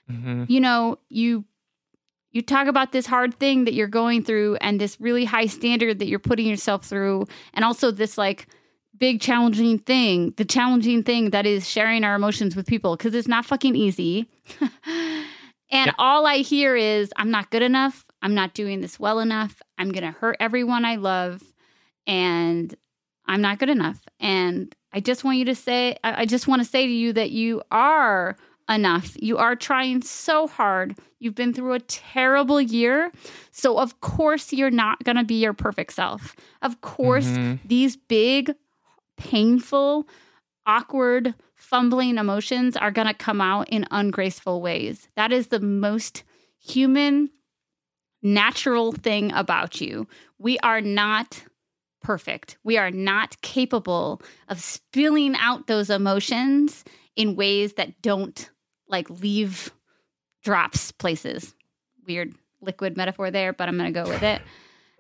[0.10, 0.46] mm-hmm.
[0.48, 1.44] you know, you
[2.32, 6.00] you talk about this hard thing that you're going through and this really high standard
[6.00, 8.48] that you're putting yourself through and also this like
[8.98, 13.28] big challenging thing, the challenging thing that is sharing our emotions with people because it's
[13.28, 14.30] not fucking easy.
[15.70, 18.06] and all I hear is, I'm not good enough.
[18.22, 19.62] I'm not doing this well enough.
[19.78, 21.44] I'm going to hurt everyone I love.
[22.08, 22.74] And
[23.26, 24.00] I'm not good enough.
[24.20, 27.32] And I just want you to say, I just want to say to you that
[27.32, 28.38] you are
[28.70, 29.16] enough.
[29.22, 30.98] You are trying so hard.
[31.20, 33.12] You've been through a terrible year.
[33.52, 36.36] So, of course, you're not going to be your perfect self.
[36.62, 37.68] Of course, mm-hmm.
[37.68, 38.54] these big,
[39.18, 40.08] painful,
[40.66, 45.08] awkward, fumbling emotions are going to come out in ungraceful ways.
[45.16, 46.24] That is the most
[46.60, 47.30] human,
[48.22, 50.08] natural thing about you.
[50.38, 51.44] We are not
[52.06, 52.58] perfect.
[52.64, 56.84] We are not capable of spilling out those emotions
[57.16, 58.48] in ways that don't
[58.88, 59.72] like leave
[60.44, 61.56] drops places.
[62.06, 64.42] Weird liquid metaphor there, but I'm going to go with it.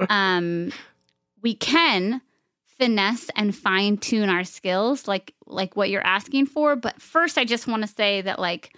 [0.09, 0.73] Um,
[1.41, 2.21] we can
[2.77, 7.45] finesse and fine tune our skills like like what you're asking for but first i
[7.45, 8.75] just want to say that like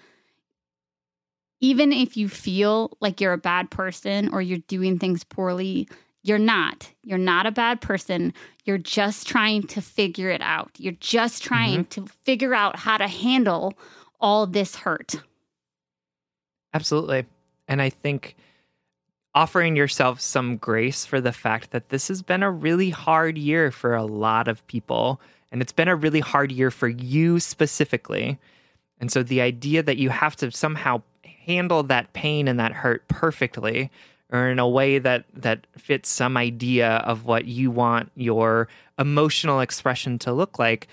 [1.60, 5.88] even if you feel like you're a bad person or you're doing things poorly
[6.28, 8.34] you're not you're not a bad person
[8.66, 12.06] you're just trying to figure it out you're just trying mm-hmm.
[12.06, 13.74] to figure out how to handle
[14.20, 15.16] all this hurt
[16.74, 17.26] absolutely
[17.68, 18.36] and i think
[19.38, 23.70] offering yourself some grace for the fact that this has been a really hard year
[23.70, 25.22] for a lot of people.
[25.52, 28.40] And it's been a really hard year for you specifically.
[29.00, 31.04] And so the idea that you have to somehow
[31.46, 33.92] handle that pain and that hurt perfectly
[34.32, 38.68] or in a way that that fits some idea of what you want your
[39.00, 40.88] emotional expression to look like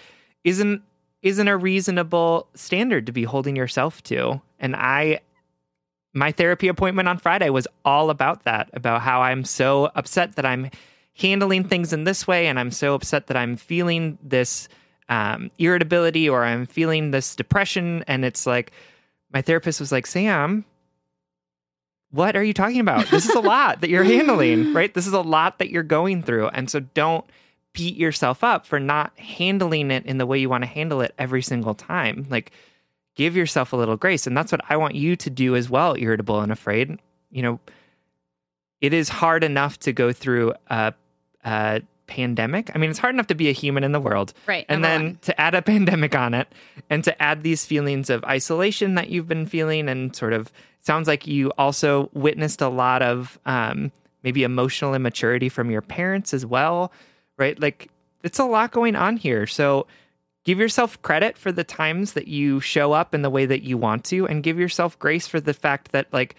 [0.44, 0.82] isn't
[1.22, 4.40] isn't a reasonable standard to be holding yourself to.
[4.58, 5.20] And I
[6.14, 10.46] my therapy appointment on Friday was all about that, about how I'm so upset that
[10.46, 10.70] I'm
[11.16, 14.68] handling things in this way, and I'm so upset that I'm feeling this
[15.08, 18.04] um, irritability or I'm feeling this depression.
[18.06, 18.70] And it's like,
[19.32, 20.64] my therapist was like, Sam,
[22.14, 23.08] what are you talking about?
[23.10, 24.94] This is a lot that you're handling, right?
[24.94, 26.46] This is a lot that you're going through.
[26.48, 27.24] And so don't
[27.72, 31.12] beat yourself up for not handling it in the way you want to handle it
[31.18, 32.24] every single time.
[32.30, 32.52] Like,
[33.16, 34.28] give yourself a little grace.
[34.28, 37.00] And that's what I want you to do as well, irritable and afraid.
[37.32, 37.60] You know,
[38.80, 40.94] it is hard enough to go through a,
[41.44, 42.70] a pandemic.
[42.74, 44.32] I mean, it's hard enough to be a human in the world.
[44.46, 44.66] Right.
[44.68, 46.48] And then to add a pandemic on it
[46.90, 51.08] and to add these feelings of isolation that you've been feeling and sort of sounds
[51.08, 53.90] like you also witnessed a lot of um,
[54.22, 56.92] maybe emotional immaturity from your parents as well.
[57.36, 57.58] Right.
[57.58, 57.90] Like
[58.22, 59.46] it's a lot going on here.
[59.46, 59.86] So,
[60.44, 63.78] give yourself credit for the times that you show up in the way that you
[63.78, 66.36] want to and give yourself grace for the fact that like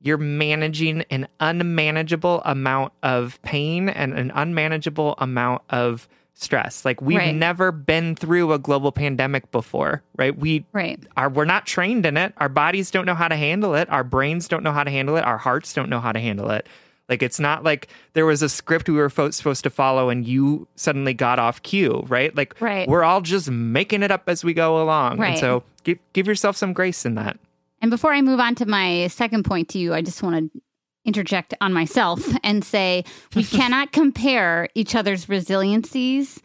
[0.00, 6.84] you're managing an unmanageable amount of pain and an unmanageable amount of stress.
[6.84, 7.34] Like we've right.
[7.34, 10.36] never been through a global pandemic before, right?
[10.36, 11.02] We right.
[11.16, 12.34] are we're not trained in it.
[12.36, 13.88] Our bodies don't know how to handle it.
[13.90, 15.24] Our brains don't know how to handle it.
[15.24, 16.68] Our hearts don't know how to handle it.
[17.08, 20.26] Like it's not like there was a script we were fo- supposed to follow and
[20.26, 22.34] you suddenly got off cue, right?
[22.36, 22.88] Like right.
[22.88, 25.18] we're all just making it up as we go along.
[25.18, 25.30] Right.
[25.30, 27.38] And so give give yourself some grace in that.
[27.80, 30.60] And before I move on to my second point to you, I just want to
[31.04, 36.40] interject on myself and say we cannot compare each other's resiliencies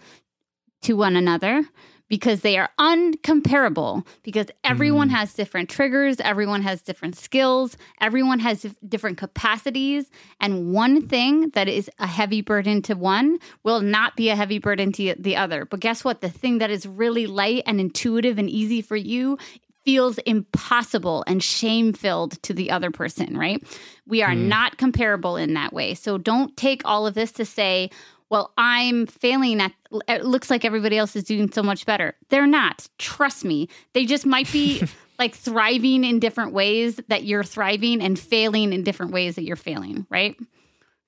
[0.84, 1.63] to one another
[2.12, 5.13] because they are uncomparable because everyone mm.
[5.13, 11.70] has different triggers, everyone has different skills, everyone has different capacities, and one thing that
[11.70, 15.63] is a heavy burden to one will not be a heavy burden to the other.
[15.63, 16.19] But guess what?
[16.19, 19.38] The thing that is really light and intuitive and easy for you
[19.86, 23.63] feels impossible and shame filled to the other person, right?
[24.08, 24.48] We are mm.
[24.48, 25.94] not comparable in that way.
[25.94, 27.90] So don't take all of this to say,
[28.29, 29.73] well, I'm failing at
[30.08, 32.15] it looks like everybody else is doing so much better.
[32.29, 32.88] They're not.
[32.98, 33.67] Trust me.
[33.94, 34.82] They just might be
[35.19, 39.58] like thriving in different ways that you're thriving and failing in different ways that you're
[39.58, 40.38] failing, right?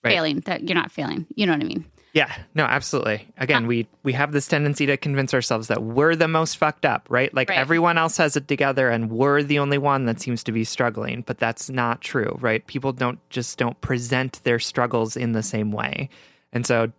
[0.04, 0.12] right?
[0.12, 1.26] Failing that you're not failing.
[1.36, 1.86] You know what I mean?
[2.14, 3.28] Yeah, no, absolutely.
[3.40, 7.08] Again, we we have this tendency to convince ourselves that we're the most fucked up,
[7.10, 7.34] right?
[7.34, 7.58] Like right.
[7.58, 11.24] everyone else has it together and we're the only one that seems to be struggling,
[11.26, 12.66] but that's not true, right?
[12.68, 16.08] People don't just don't present their struggles in the same way.
[16.52, 16.92] And so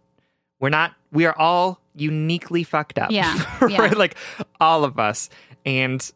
[0.59, 3.13] we're not we are all uniquely fucked up.
[3.13, 3.37] Yeah.
[3.69, 3.81] yeah.
[3.81, 3.97] right?
[3.97, 4.17] Like
[4.61, 5.31] all of us.
[5.65, 6.11] And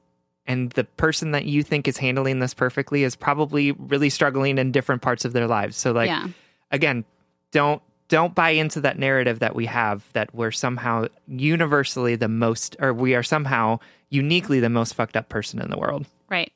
[0.44, 4.72] and the person that you think is handling this perfectly is probably really struggling in
[4.72, 5.76] different parts of their lives.
[5.76, 6.26] So like yeah.
[6.72, 7.04] again,
[7.52, 12.76] don't don't buy into that narrative that we have that we're somehow universally the most
[12.80, 13.78] or we are somehow
[14.10, 16.06] uniquely the most fucked up person in the world.
[16.30, 16.52] Right.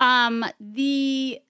[0.00, 1.40] Um the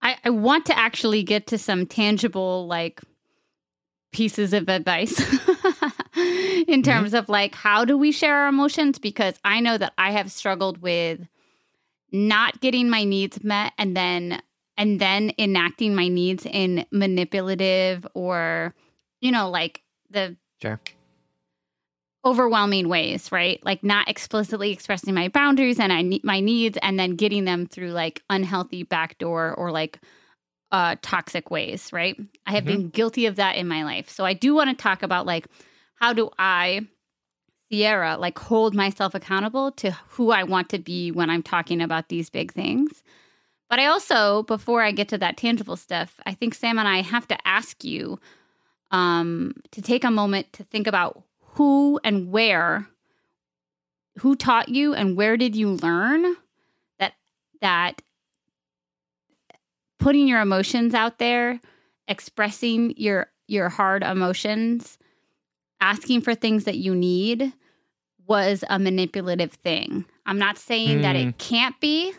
[0.00, 3.00] I, I want to actually get to some tangible like
[4.12, 6.82] pieces of advice in mm-hmm.
[6.82, 7.16] terms mm-hmm.
[7.16, 10.80] of like how do we share our emotions because I know that I have struggled
[10.80, 11.26] with
[12.10, 14.40] not getting my needs met and then
[14.78, 18.74] and then enacting my needs in manipulative or
[19.20, 20.80] you know like the sure.
[22.24, 23.60] overwhelming ways right?
[23.62, 27.66] Like not explicitly expressing my boundaries and i need my needs and then getting them
[27.66, 29.98] through like unhealthy backdoor or like
[30.70, 32.16] uh toxic ways right?
[32.46, 32.72] I have mm-hmm.
[32.72, 34.08] been guilty of that in my life.
[34.08, 35.48] So i do want to talk about like
[35.96, 36.86] how do i
[37.70, 42.08] sierra like hold myself accountable to who i want to be when i'm talking about
[42.08, 43.02] these big things
[43.68, 47.02] but I also, before I get to that tangible stuff, I think Sam and I
[47.02, 48.18] have to ask you
[48.90, 52.88] um, to take a moment to think about who and where,
[54.18, 56.36] who taught you and where did you learn
[56.98, 57.14] that
[57.60, 58.00] that
[59.98, 61.60] putting your emotions out there,
[62.06, 64.98] expressing your your hard emotions,
[65.80, 67.52] asking for things that you need
[68.26, 70.04] was a manipulative thing.
[70.26, 71.02] I'm not saying mm.
[71.02, 71.30] that it hmm.
[71.38, 72.12] can't be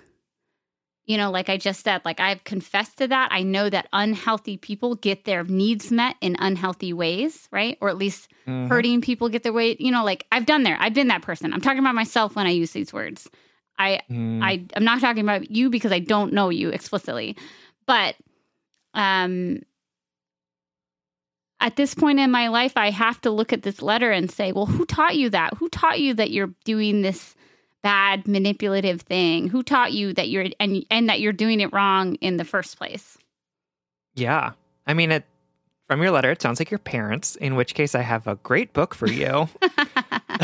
[1.10, 3.30] you know, like I just said, like I've confessed to that.
[3.32, 7.80] I know that unhealthy people get their needs met in unhealthy ways, right?
[7.82, 8.68] Or at least mm-hmm.
[8.68, 10.78] hurting people get their way, you know, like I've done there.
[10.80, 11.52] I've been that person.
[11.52, 13.28] I'm talking about myself when I use these words.
[13.80, 14.44] I mm.
[14.44, 17.36] I I'm not talking about you because I don't know you explicitly.
[17.88, 18.14] But
[18.94, 19.64] um
[21.60, 24.52] at this point in my life I have to look at this letter and say,
[24.52, 25.56] well, who taught you that?
[25.56, 27.34] Who taught you that you're doing this
[27.84, 29.48] bad manipulative thing?
[29.50, 32.78] Who taught you that you're and and that you're doing it wrong in the first
[32.78, 33.18] place?
[34.16, 34.52] Yeah.
[34.88, 35.26] I mean it
[35.88, 38.74] from your letter it sounds like your parents, in which case I have a great
[38.74, 39.50] book for you.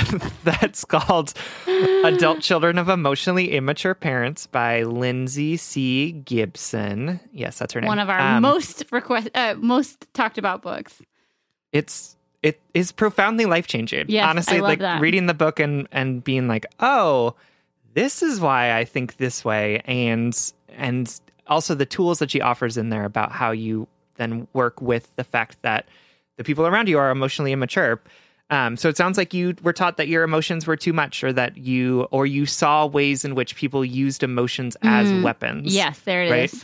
[0.44, 1.34] That's called
[1.68, 6.12] Adult Children of Emotionally Immature Parents by Lindsay C.
[6.12, 7.20] Gibson.
[7.32, 7.88] Yes, that's her name.
[7.88, 11.02] One of our um, most request uh, most talked about books.
[11.72, 12.16] It's
[12.46, 14.06] it is profoundly life changing.
[14.08, 15.02] Yes, honestly, like that.
[15.02, 17.34] reading the book and and being like, oh,
[17.96, 22.78] this is why I think this way, and and also the tools that she offers
[22.78, 23.88] in there about how you
[24.18, 25.88] then work with the fact that
[26.38, 28.00] the people around you are emotionally immature.
[28.52, 31.34] Um, so it sounds like you were taught that your emotions were too much, or
[31.34, 35.74] that you or you saw ways in which people used emotions as mm, weapons.
[35.74, 36.54] Yes, there it right?
[36.54, 36.64] is.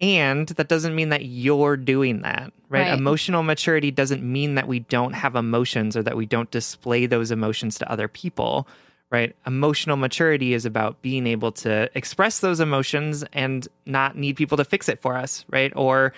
[0.00, 2.82] And that doesn't mean that you're doing that, right?
[2.88, 2.98] right?
[2.98, 7.32] Emotional maturity doesn't mean that we don't have emotions or that we don't display those
[7.32, 8.68] emotions to other people,
[9.10, 9.34] right?
[9.44, 14.64] Emotional maturity is about being able to express those emotions and not need people to
[14.64, 15.72] fix it for us, right?
[15.74, 16.12] Or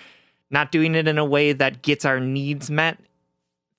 [0.51, 2.99] not doing it in a way that gets our needs met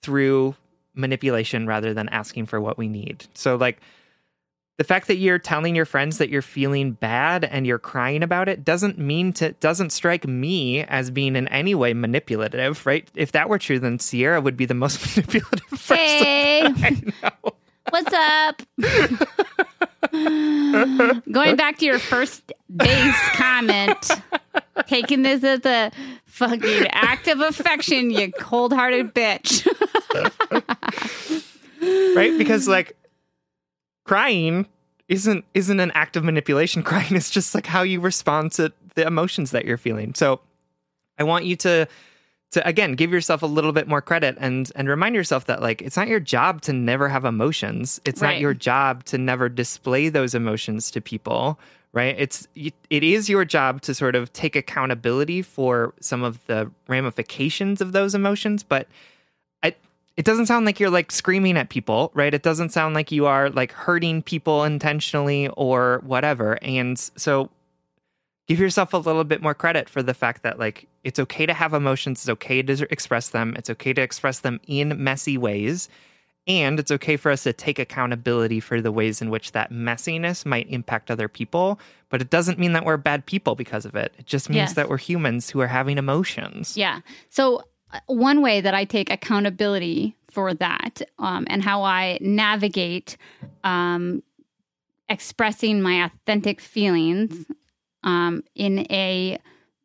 [0.01, 0.55] through
[0.95, 3.25] manipulation rather than asking for what we need.
[3.33, 3.79] So, like,
[4.77, 8.49] the fact that you're telling your friends that you're feeling bad and you're crying about
[8.49, 13.07] it doesn't mean to doesn't strike me as being in any way manipulative, right?
[13.15, 15.97] If that were true, then Sierra would be the most manipulative person.
[15.97, 16.95] Hey,
[17.89, 18.61] what's up?
[21.31, 24.11] Going back to your first base comment,
[24.87, 25.91] taking this as a
[26.25, 29.65] fucking act of affection, you cold-hearted bitch.
[32.15, 32.37] right?
[32.37, 32.97] Because like
[34.11, 34.67] crying
[35.07, 36.83] isn't isn't an act of manipulation.
[36.91, 40.13] Crying is just like how you respond to the emotions that you're feeling.
[40.15, 40.41] So
[41.17, 41.87] I want you to
[42.51, 45.81] to again give yourself a little bit more credit and and remind yourself that like
[45.81, 48.01] it's not your job to never have emotions.
[48.03, 48.33] It's right.
[48.33, 51.57] not your job to never display those emotions to people,
[51.93, 52.13] right?
[52.19, 57.79] It's it is your job to sort of take accountability for some of the ramifications
[57.79, 58.89] of those emotions, but
[60.17, 62.33] it doesn't sound like you're like screaming at people, right?
[62.33, 66.59] It doesn't sound like you are like hurting people intentionally or whatever.
[66.61, 67.49] And so
[68.47, 71.53] give yourself a little bit more credit for the fact that like it's okay to
[71.53, 75.87] have emotions, it's okay to express them, it's okay to express them in messy ways.
[76.47, 80.43] And it's okay for us to take accountability for the ways in which that messiness
[80.43, 81.79] might impact other people.
[82.09, 84.13] But it doesn't mean that we're bad people because of it.
[84.17, 84.73] It just means yes.
[84.73, 86.75] that we're humans who are having emotions.
[86.75, 87.01] Yeah.
[87.29, 87.63] So
[88.07, 93.17] one way that I take accountability for that um, and how I navigate
[93.63, 94.23] um,
[95.09, 97.45] expressing my authentic feelings
[98.03, 99.39] um, in a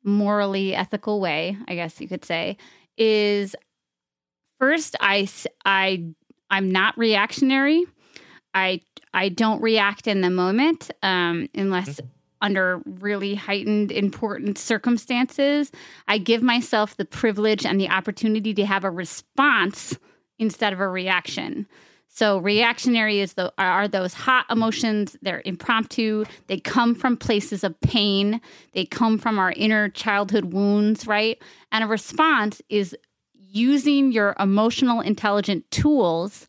[0.04, 2.56] morally ethical way, I guess you could say,
[2.96, 3.56] is
[4.58, 5.28] first I
[5.64, 6.04] I
[6.48, 7.84] I'm not reactionary.
[8.54, 8.80] I
[9.12, 12.06] I don't react in the moment um, unless mm-hmm.
[12.42, 15.72] Under really heightened important circumstances.
[16.08, 19.98] I give myself the privilege and the opportunity to have a response
[20.38, 21.66] instead of a reaction.
[22.08, 25.16] So reactionary is the are those hot emotions.
[25.20, 26.24] They're impromptu.
[26.46, 28.40] They come from places of pain.
[28.72, 31.42] They come from our inner childhood wounds, right?
[31.72, 32.96] And a response is
[33.34, 36.46] using your emotional intelligent tools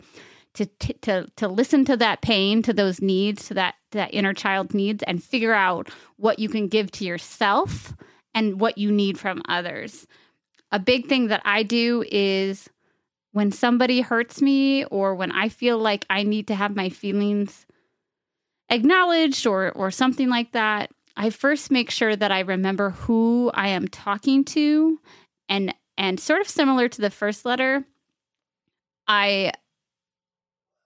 [0.58, 0.66] to
[1.02, 5.04] to to listen to that pain, to those needs, to that that inner child needs,
[5.04, 7.94] and figure out what you can give to yourself
[8.34, 10.06] and what you need from others.
[10.72, 12.70] A big thing that I do is
[13.32, 17.66] when somebody hurts me or when I feel like I need to have my feelings
[18.70, 23.70] acknowledged or or something like that, I first make sure that I remember who I
[23.70, 25.00] am talking to
[25.50, 27.84] and and sort of similar to the first letter,
[29.08, 29.54] I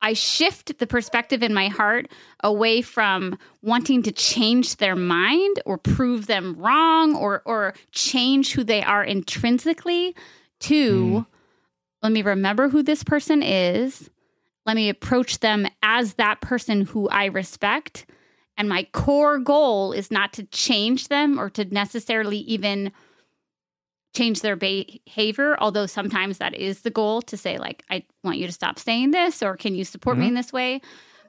[0.01, 2.09] I shift the perspective in my heart
[2.43, 8.63] away from wanting to change their mind or prove them wrong or or change who
[8.63, 10.15] they are intrinsically
[10.61, 11.25] to mm.
[12.01, 14.09] let me remember who this person is.
[14.65, 18.05] Let me approach them as that person who I respect.
[18.57, 22.91] And my core goal is not to change them or to necessarily even
[24.13, 28.45] change their behavior although sometimes that is the goal to say like i want you
[28.45, 30.21] to stop saying this or can you support mm-hmm.
[30.21, 30.81] me in this way?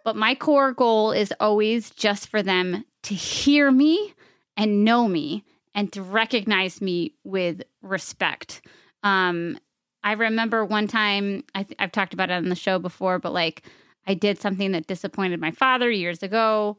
[0.04, 4.14] But my core goal is always just for them to hear me
[4.56, 8.62] and know me and to recognize me with respect.
[9.02, 9.58] Um
[10.04, 13.32] i remember one time I th- i've talked about it on the show before but
[13.32, 13.62] like
[14.04, 16.76] i did something that disappointed my father years ago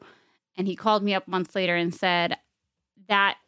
[0.58, 2.36] and he called me up months later and said
[3.08, 3.38] that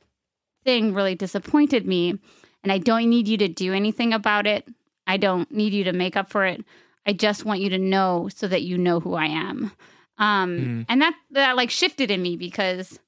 [0.64, 2.18] thing really disappointed me
[2.66, 4.66] and I don't need you to do anything about it.
[5.06, 6.64] I don't need you to make up for it.
[7.06, 9.70] I just want you to know so that you know who I am.
[10.18, 10.86] Um, mm.
[10.88, 12.98] And that that like shifted in me because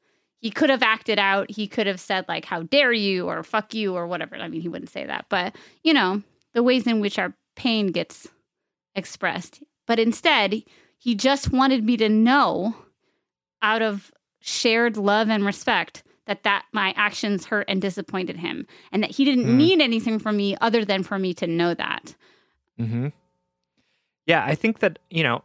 [0.41, 1.51] he could have acted out.
[1.51, 4.37] He could have said like "How dare you" or "Fuck you" or whatever.
[4.37, 6.23] I mean, he wouldn't say that, but you know
[6.55, 8.29] the ways in which our pain gets
[8.95, 9.65] expressed.
[9.89, 10.63] But instead,
[10.99, 12.77] he just wanted me to know,
[13.61, 19.03] out of shared love and respect, that that my actions hurt and disappointed him and
[19.03, 19.57] that he didn't mm.
[19.57, 22.14] need anything from me other than for me to know that
[22.79, 23.09] hmm
[24.26, 25.43] yeah i think that you know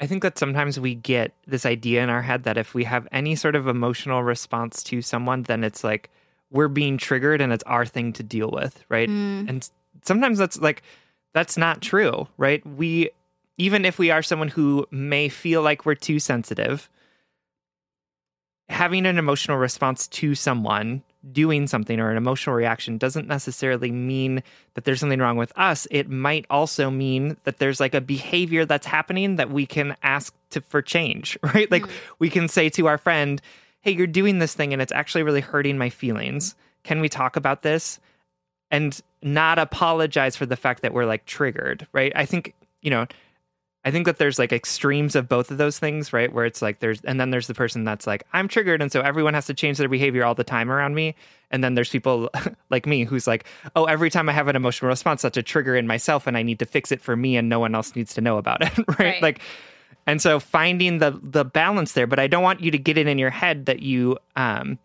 [0.00, 3.06] i think that sometimes we get this idea in our head that if we have
[3.12, 6.10] any sort of emotional response to someone then it's like
[6.50, 9.48] we're being triggered and it's our thing to deal with right mm.
[9.48, 9.70] and
[10.02, 10.82] sometimes that's like
[11.34, 13.10] that's not true right we
[13.58, 16.88] even if we are someone who may feel like we're too sensitive
[18.70, 21.02] having an emotional response to someone
[21.32, 24.42] doing something or an emotional reaction doesn't necessarily mean
[24.74, 25.88] that there's something wrong with us.
[25.90, 30.32] It might also mean that there's like a behavior that's happening that we can ask
[30.50, 31.70] to for change, right?
[31.70, 31.90] Like mm.
[32.20, 33.42] we can say to our friend,
[33.80, 36.54] "Hey, you're doing this thing and it's actually really hurting my feelings.
[36.84, 37.98] Can we talk about this?"
[38.70, 42.12] And not apologize for the fact that we're like triggered, right?
[42.14, 43.06] I think, you know,
[43.84, 46.30] I think that there's like extremes of both of those things, right?
[46.30, 48.82] Where it's like there's, and then there's the person that's like, I'm triggered.
[48.82, 51.14] And so everyone has to change their behavior all the time around me.
[51.50, 52.30] And then there's people
[52.70, 55.76] like me who's like, oh, every time I have an emotional response, that's a trigger
[55.76, 58.14] in myself and I need to fix it for me and no one else needs
[58.14, 58.98] to know about it, right?
[58.98, 59.22] right?
[59.22, 59.40] Like,
[60.06, 63.06] and so finding the the balance there, but I don't want you to get it
[63.06, 64.78] in your head that you um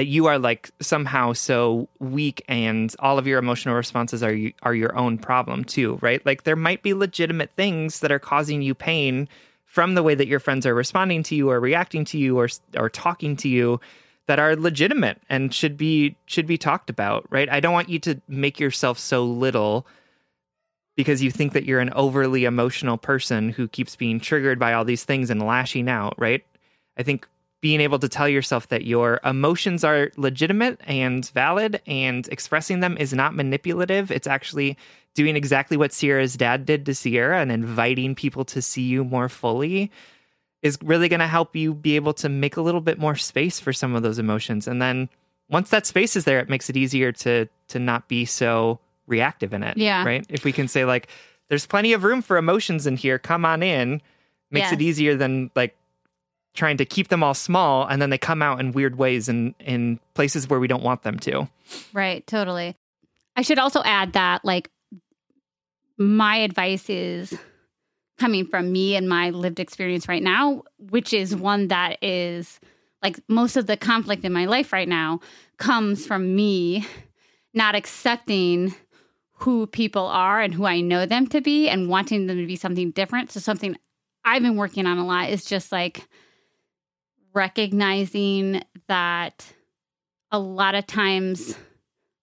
[0.00, 4.74] that you are like somehow so weak and all of your emotional responses are are
[4.74, 6.24] your own problem too, right?
[6.24, 9.28] Like there might be legitimate things that are causing you pain
[9.66, 12.48] from the way that your friends are responding to you or reacting to you or
[12.78, 13.78] or talking to you
[14.26, 17.50] that are legitimate and should be should be talked about, right?
[17.50, 19.86] I don't want you to make yourself so little
[20.96, 24.86] because you think that you're an overly emotional person who keeps being triggered by all
[24.86, 26.42] these things and lashing out, right?
[26.96, 27.28] I think
[27.60, 32.96] being able to tell yourself that your emotions are legitimate and valid and expressing them
[32.96, 34.10] is not manipulative.
[34.10, 34.78] It's actually
[35.14, 39.28] doing exactly what Sierra's dad did to Sierra and inviting people to see you more
[39.28, 39.90] fully
[40.62, 43.60] is really going to help you be able to make a little bit more space
[43.60, 44.66] for some of those emotions.
[44.66, 45.08] And then
[45.48, 49.52] once that space is there, it makes it easier to to not be so reactive
[49.52, 49.76] in it.
[49.76, 50.04] Yeah.
[50.04, 50.24] Right.
[50.28, 51.08] If we can say like,
[51.48, 54.00] there's plenty of room for emotions in here, come on in,
[54.50, 54.72] makes yes.
[54.72, 55.76] it easier than like
[56.54, 59.54] trying to keep them all small and then they come out in weird ways and
[59.60, 61.48] in places where we don't want them to.
[61.92, 62.76] Right, totally.
[63.36, 64.70] I should also add that like
[65.96, 67.38] my advice is
[68.18, 72.60] coming from me and my lived experience right now, which is one that is
[73.02, 75.20] like most of the conflict in my life right now
[75.56, 76.86] comes from me
[77.54, 78.74] not accepting
[79.34, 82.56] who people are and who I know them to be and wanting them to be
[82.56, 83.32] something different.
[83.32, 83.76] So, something
[84.24, 86.06] I've been working on a lot is just like
[87.32, 89.52] recognizing that
[90.30, 91.56] a lot of times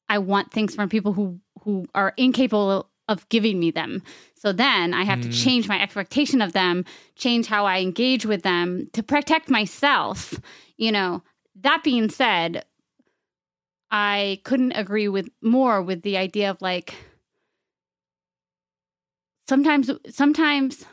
[0.10, 4.02] I want things from people who who are incapable of giving me them.
[4.36, 5.24] So then I have mm.
[5.24, 6.86] to change my expectation of them,
[7.16, 10.40] change how I engage with them to protect myself.
[10.78, 11.24] You know,
[11.62, 12.66] that being said,
[13.90, 16.94] I couldn't agree with more with the idea of like
[19.48, 20.86] sometimes sometimes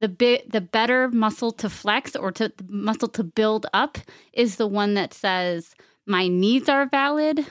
[0.00, 3.98] the bit the better muscle to flex or to muscle to build up
[4.32, 5.74] is the one that says
[6.06, 7.46] my needs are valid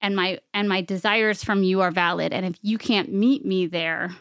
[0.00, 2.32] and my and my desires from you are valid.
[2.32, 4.14] And if you can't meet me there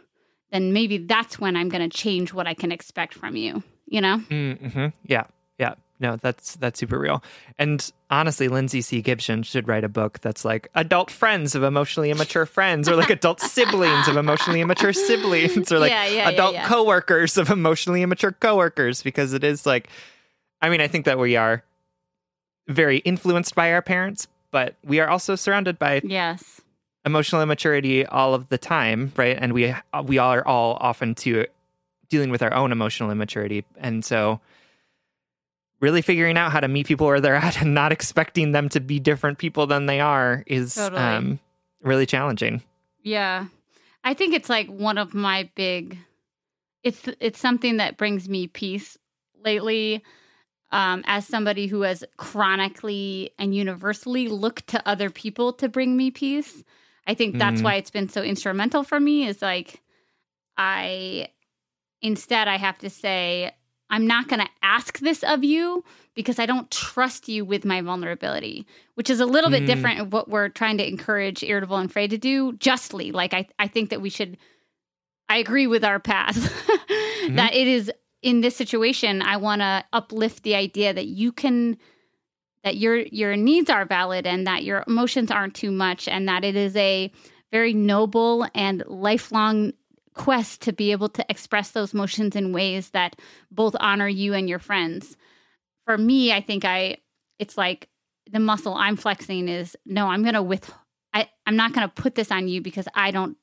[0.54, 4.00] then maybe that's when i'm going to change what i can expect from you you
[4.00, 4.18] know?
[4.30, 4.88] Mm-hmm.
[5.06, 5.24] yeah.
[5.60, 7.24] Yeah no, that's that's super real.
[7.58, 9.02] And honestly, Lindsay C.
[9.02, 13.10] Gibson should write a book that's like adult friends of emotionally immature friends, or like
[13.20, 18.02] adult siblings of emotionally immature siblings, or like yeah, yeah, adult yeah, coworkers of emotionally
[18.02, 19.88] immature coworkers, because it is like,
[20.62, 21.64] I mean, I think that we are
[22.68, 26.60] very influenced by our parents, but we are also surrounded by yes
[27.06, 29.38] emotional immaturity all of the time, right?
[29.40, 29.74] And we
[30.04, 31.46] we are all often to
[32.10, 34.42] dealing with our own emotional immaturity, and so
[35.84, 38.80] really figuring out how to meet people where they're at and not expecting them to
[38.80, 41.02] be different people than they are is totally.
[41.02, 41.40] um,
[41.82, 42.64] really challenging.
[43.04, 43.48] Yeah.
[44.06, 45.98] I think it's like one of my big
[46.84, 48.98] it's it's something that brings me peace
[49.44, 50.04] lately
[50.72, 56.12] um, as somebody who has chronically and universally looked to other people to bring me
[56.12, 56.64] peace.
[57.08, 57.64] I think that's mm.
[57.64, 59.82] why it's been so instrumental for me is like
[60.58, 61.28] I
[62.02, 63.54] instead I have to say
[63.90, 65.84] I'm not going to ask this of you
[66.16, 68.66] because I don't trust you with my vulnerability,
[68.96, 69.54] which is a little mm.
[69.54, 73.12] bit different of what we're trying to encourage Irritable and Afraid to do justly.
[73.12, 74.38] Like, I, I think that we should,
[75.30, 77.36] I agree with our path mm-hmm.
[77.36, 77.92] that it is
[78.24, 81.78] in this situation, I want to uplift the idea that you can
[82.64, 86.46] that your your needs are valid and that your emotions aren't too much and that
[86.46, 87.12] it is a
[87.52, 89.74] very noble and lifelong
[90.14, 93.16] quest to be able to express those emotions in ways that
[93.52, 95.18] both honor you and your friends.
[95.86, 96.98] For me, I think I
[97.40, 97.90] it's like
[98.32, 100.72] the muscle I'm flexing is no, I'm going to with
[101.14, 103.38] I I'm not going to put this on you because I don't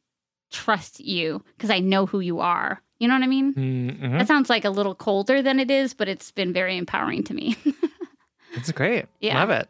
[0.51, 2.83] trust you because I know who you are.
[2.99, 3.55] You know what I mean?
[3.55, 4.19] Mm-hmm.
[4.19, 7.35] That sounds like a little colder than it is, but it's been very empowering to
[7.35, 7.57] me.
[8.53, 9.07] it's great.
[9.21, 9.39] Yeah.
[9.39, 9.69] Love it.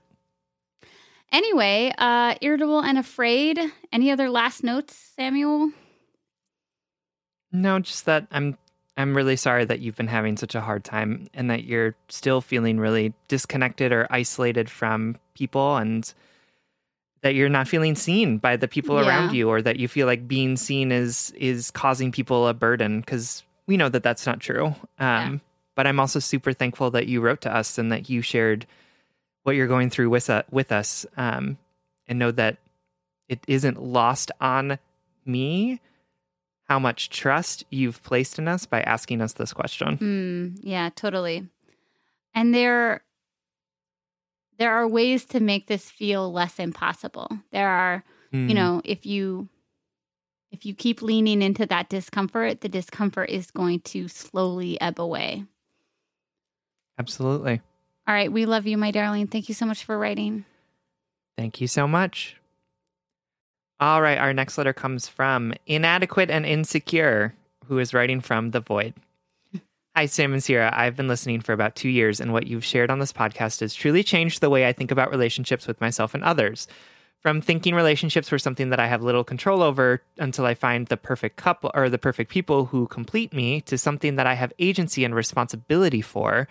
[1.32, 3.58] Anyway, uh irritable and afraid.
[3.92, 5.70] Any other last notes, Samuel?
[7.52, 8.56] No, just that I'm
[8.96, 12.40] I'm really sorry that you've been having such a hard time and that you're still
[12.40, 16.12] feeling really disconnected or isolated from people and
[17.22, 19.08] that you're not feeling seen by the people yeah.
[19.08, 23.02] around you or that you feel like being seen is is causing people a burden
[23.02, 24.66] cuz we know that that's not true.
[24.66, 25.36] Um, yeah.
[25.76, 28.66] but I'm also super thankful that you wrote to us and that you shared
[29.44, 31.56] what you're going through with uh, with us um,
[32.06, 32.58] and know that
[33.28, 34.78] it isn't lost on
[35.24, 35.80] me
[36.70, 39.98] how much trust you've placed in us by asking us this question.
[39.98, 41.48] Mm, yeah, totally.
[42.32, 43.02] And there
[44.56, 47.28] there are ways to make this feel less impossible.
[47.50, 48.48] There are, mm.
[48.48, 49.48] you know, if you
[50.52, 55.46] if you keep leaning into that discomfort, the discomfort is going to slowly ebb away.
[57.00, 57.60] Absolutely.
[58.06, 59.26] All right, we love you, my darling.
[59.26, 60.44] Thank you so much for writing.
[61.36, 62.36] Thank you so much.
[63.80, 68.60] All right, our next letter comes from Inadequate and Insecure, who is writing from the
[68.60, 68.92] void.
[69.96, 70.70] Hi, Sam and Sierra.
[70.70, 73.74] I've been listening for about two years, and what you've shared on this podcast has
[73.74, 76.68] truly changed the way I think about relationships with myself and others.
[77.20, 80.98] From thinking relationships were something that I have little control over until I find the
[80.98, 85.04] perfect couple or the perfect people who complete me to something that I have agency
[85.04, 86.48] and responsibility for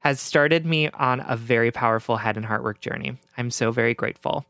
[0.00, 3.18] has started me on a very powerful head and heart work journey.
[3.38, 4.46] I'm so very grateful.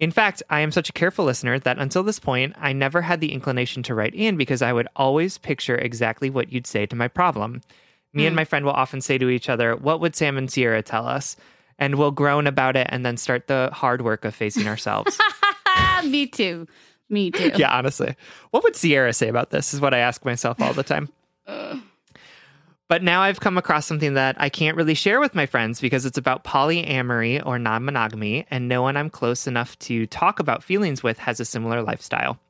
[0.00, 3.20] In fact, I am such a careful listener that until this point, I never had
[3.20, 6.96] the inclination to write in because I would always picture exactly what you'd say to
[6.96, 7.60] my problem.
[8.14, 8.26] Me mm.
[8.26, 8.36] and hmm.
[8.36, 11.36] my friend will often say to each other, What would Sam and Sierra tell us?
[11.78, 15.18] And we'll groan about it and then start the hard work of facing ourselves.
[16.04, 16.66] Me too.
[17.10, 17.52] Me too.
[17.56, 18.16] Yeah, honestly.
[18.50, 19.74] What would Sierra say about this?
[19.74, 21.08] Is what I ask myself all the time.
[22.90, 26.04] But now I've come across something that I can't really share with my friends because
[26.04, 30.64] it's about polyamory or non monogamy, and no one I'm close enough to talk about
[30.64, 32.40] feelings with has a similar lifestyle.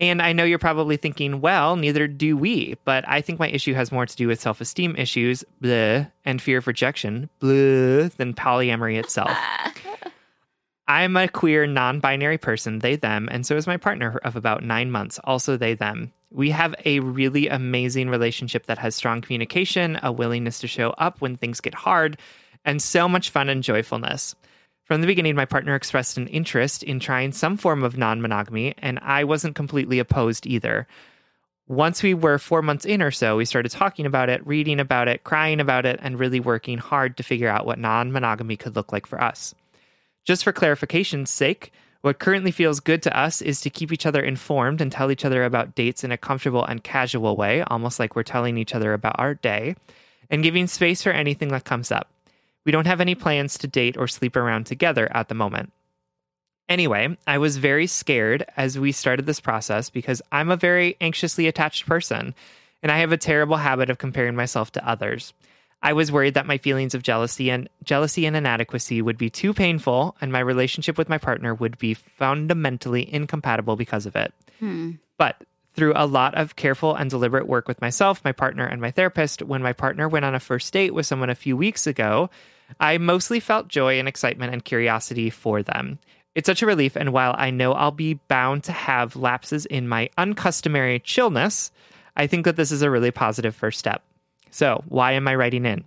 [0.00, 3.74] And I know you're probably thinking, well, neither do we, but I think my issue
[3.74, 8.34] has more to do with self esteem issues bleh, and fear of rejection bleh, than
[8.34, 9.30] polyamory itself.
[10.88, 14.64] I'm a queer, non binary person, they, them, and so is my partner of about
[14.64, 16.12] nine months, also they, them.
[16.34, 21.20] We have a really amazing relationship that has strong communication, a willingness to show up
[21.20, 22.18] when things get hard,
[22.64, 24.34] and so much fun and joyfulness.
[24.82, 28.74] From the beginning, my partner expressed an interest in trying some form of non monogamy,
[28.78, 30.88] and I wasn't completely opposed either.
[31.68, 35.06] Once we were four months in or so, we started talking about it, reading about
[35.06, 38.74] it, crying about it, and really working hard to figure out what non monogamy could
[38.74, 39.54] look like for us.
[40.24, 41.72] Just for clarification's sake,
[42.04, 45.24] what currently feels good to us is to keep each other informed and tell each
[45.24, 48.92] other about dates in a comfortable and casual way, almost like we're telling each other
[48.92, 49.74] about our day,
[50.28, 52.08] and giving space for anything that comes up.
[52.66, 55.72] We don't have any plans to date or sleep around together at the moment.
[56.68, 61.46] Anyway, I was very scared as we started this process because I'm a very anxiously
[61.46, 62.34] attached person,
[62.82, 65.32] and I have a terrible habit of comparing myself to others.
[65.84, 69.52] I was worried that my feelings of jealousy and jealousy and inadequacy would be too
[69.52, 74.32] painful and my relationship with my partner would be fundamentally incompatible because of it.
[74.60, 74.92] Hmm.
[75.18, 78.92] But through a lot of careful and deliberate work with myself, my partner, and my
[78.92, 82.30] therapist, when my partner went on a first date with someone a few weeks ago,
[82.80, 85.98] I mostly felt joy and excitement and curiosity for them.
[86.34, 89.86] It's such a relief, and while I know I'll be bound to have lapses in
[89.86, 91.70] my uncustomary chillness,
[92.16, 94.02] I think that this is a really positive first step.
[94.54, 95.82] So, why am I writing in?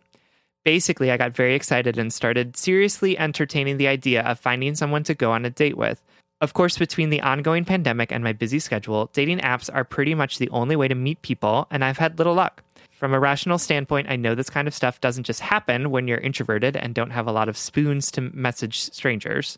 [0.65, 5.13] Basically, I got very excited and started seriously entertaining the idea of finding someone to
[5.13, 6.03] go on a date with.
[6.41, 10.37] Of course, between the ongoing pandemic and my busy schedule, dating apps are pretty much
[10.37, 12.61] the only way to meet people, and I've had little luck.
[12.91, 16.17] From a rational standpoint, I know this kind of stuff doesn't just happen when you're
[16.17, 19.57] introverted and don't have a lot of spoons to message strangers.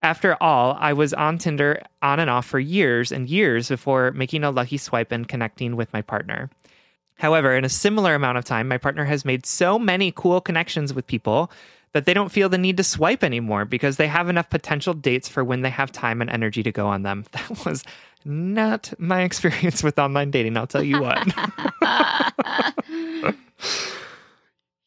[0.00, 4.44] After all, I was on Tinder on and off for years and years before making
[4.44, 6.50] a lucky swipe and connecting with my partner.
[7.22, 10.92] However, in a similar amount of time, my partner has made so many cool connections
[10.92, 11.52] with people
[11.92, 15.28] that they don't feel the need to swipe anymore because they have enough potential dates
[15.28, 17.24] for when they have time and energy to go on them.
[17.32, 17.84] That was
[18.24, 21.28] not my experience with online dating, I'll tell you what.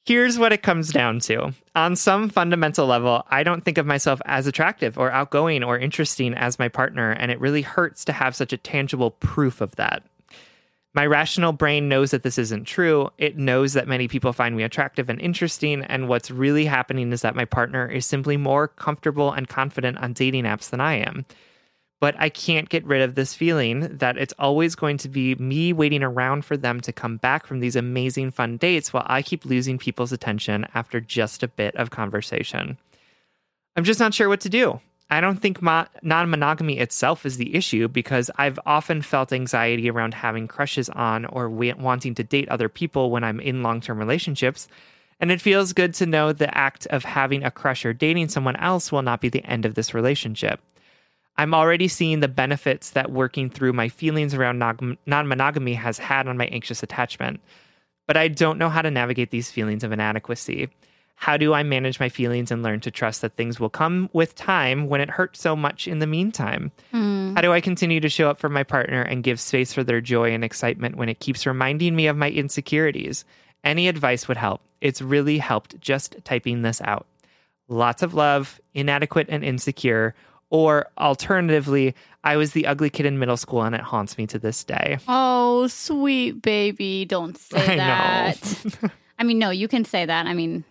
[0.06, 1.54] Here's what it comes down to.
[1.74, 6.34] On some fundamental level, I don't think of myself as attractive or outgoing or interesting
[6.34, 10.04] as my partner, and it really hurts to have such a tangible proof of that.
[10.96, 13.10] My rational brain knows that this isn't true.
[13.18, 15.84] It knows that many people find me attractive and interesting.
[15.84, 20.14] And what's really happening is that my partner is simply more comfortable and confident on
[20.14, 21.26] dating apps than I am.
[22.00, 25.74] But I can't get rid of this feeling that it's always going to be me
[25.74, 29.44] waiting around for them to come back from these amazing fun dates while I keep
[29.44, 32.78] losing people's attention after just a bit of conversation.
[33.76, 34.80] I'm just not sure what to do.
[35.10, 39.90] I don't think mo- non monogamy itself is the issue because I've often felt anxiety
[39.90, 44.00] around having crushes on or wanting to date other people when I'm in long term
[44.00, 44.68] relationships.
[45.20, 48.58] And it feels good to know the act of having a crush or dating someone
[48.58, 50.60] else will not be the end of this relationship.
[51.38, 56.28] I'm already seeing the benefits that working through my feelings around non monogamy has had
[56.28, 57.42] on my anxious attachment.
[58.08, 60.70] But I don't know how to navigate these feelings of inadequacy.
[61.16, 64.36] How do I manage my feelings and learn to trust that things will come with
[64.36, 66.72] time when it hurts so much in the meantime?
[66.94, 67.36] Mm.
[67.36, 70.02] How do I continue to show up for my partner and give space for their
[70.02, 73.26] joy and excitement when it keeps reminding me of my insecurities?
[73.64, 74.62] Any advice would help.
[74.82, 77.08] It's really helped just typing this out.
[77.68, 80.14] Lots of love, inadequate and insecure,
[80.52, 84.40] or alternatively, I was the ugly kid in middle school and it haunts me to
[84.40, 85.00] this day.
[85.08, 87.06] Oh, sweet baby.
[87.06, 88.92] Don't say I that.
[89.20, 90.28] I mean, no, you can say that.
[90.28, 90.64] I mean,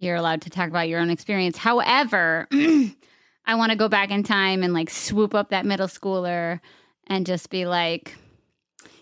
[0.00, 1.56] you're allowed to talk about your own experience.
[1.56, 6.60] However, I want to go back in time and like swoop up that middle schooler
[7.06, 8.16] and just be like,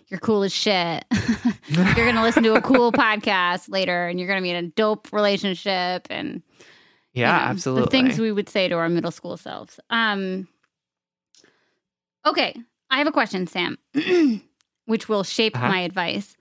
[0.07, 1.05] you're cool as shit.
[1.67, 4.63] you're going to listen to a cool podcast later and you're going to be in
[4.65, 6.41] a dope relationship and
[7.13, 7.85] yeah, you know, absolutely.
[7.85, 9.79] the things we would say to our middle school selves.
[9.89, 10.47] Um
[12.25, 12.53] Okay,
[12.89, 13.77] I have a question, Sam,
[14.85, 15.67] which will shape Uh-huh.
[15.69, 16.35] my advice.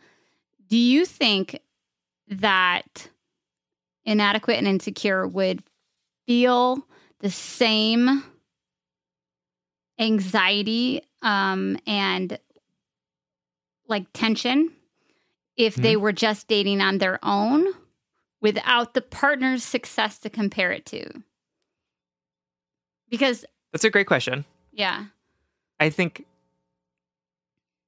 [0.69, 1.61] Do you think
[2.29, 3.09] that
[4.09, 5.63] inadequate and insecure would
[6.27, 6.87] feel
[7.21, 8.25] the same
[9.99, 12.39] anxiety um, and
[13.87, 14.73] like tension
[15.57, 17.67] if they were just dating on their own
[18.41, 21.05] without the partner's success to compare it to?
[23.11, 24.45] Because, That's a great question.
[24.73, 25.07] yeah.
[25.81, 26.25] I think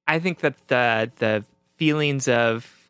[0.07, 1.45] I think that the the
[1.75, 2.89] feelings of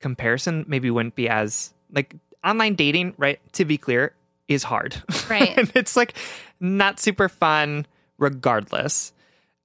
[0.00, 3.40] comparison maybe wouldn't be as like online dating, right?
[3.54, 4.14] To be clear,
[4.48, 5.00] is hard.
[5.30, 5.52] Right.
[5.56, 6.14] and it's like
[6.58, 7.86] not super fun
[8.18, 9.12] regardless.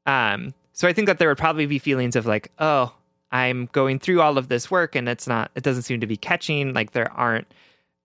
[0.05, 2.93] Um, so I think that there would probably be feelings of like, oh,
[3.31, 6.17] I'm going through all of this work and it's not, it doesn't seem to be
[6.17, 6.73] catching.
[6.73, 7.47] Like there aren't,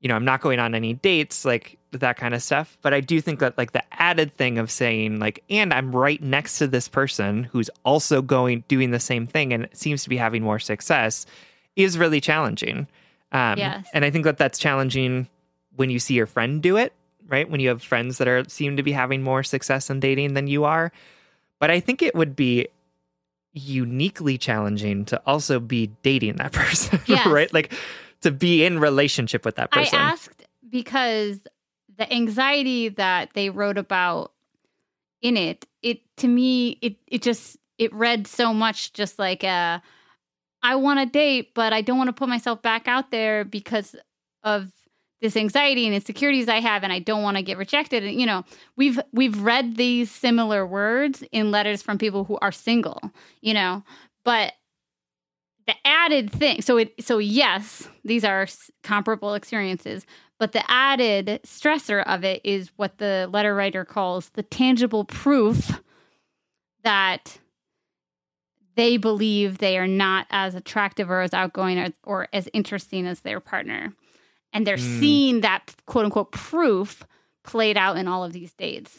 [0.01, 2.79] you know, I'm not going on any dates, like that kind of stuff.
[2.81, 6.23] But I do think that like the added thing of saying like, and I'm right
[6.23, 10.16] next to this person who's also going, doing the same thing and seems to be
[10.16, 11.27] having more success
[11.77, 12.89] is really challenging.
[13.33, 13.87] Um, Yes.
[13.95, 15.28] And I think that that's challenging
[15.76, 16.93] when you see your friend do it,
[17.28, 17.49] right?
[17.49, 20.47] When you have friends that are seem to be having more success in dating than
[20.47, 20.91] you are.
[21.59, 22.68] But I think it would be
[23.53, 27.26] uniquely challenging to also be dating that person, Yes.
[27.26, 27.53] right?
[27.53, 27.72] Like
[28.22, 29.99] to be in relationship with that person.
[29.99, 31.41] I asked because
[31.97, 34.33] the anxiety that they wrote about
[35.22, 39.83] in it, it to me, it it just it read so much just like a
[40.63, 43.97] I want to date, but I don't want to put myself back out there because
[44.43, 44.71] of
[45.21, 48.05] this anxiety and insecurities I have, and I don't want to get rejected.
[48.05, 48.45] And you know,
[48.77, 53.01] we've we've read these similar words in letters from people who are single.
[53.43, 53.83] You know,
[54.25, 54.55] but
[55.67, 58.49] the added thing so it so yes these are
[58.83, 60.05] comparable experiences
[60.39, 65.81] but the added stressor of it is what the letter writer calls the tangible proof
[66.83, 67.39] that
[68.77, 73.21] they believe they are not as attractive or as outgoing or, or as interesting as
[73.21, 73.93] their partner
[74.53, 75.01] and they're Mm.
[75.01, 77.05] seeing that quote unquote proof
[77.45, 78.99] played out in all of these dates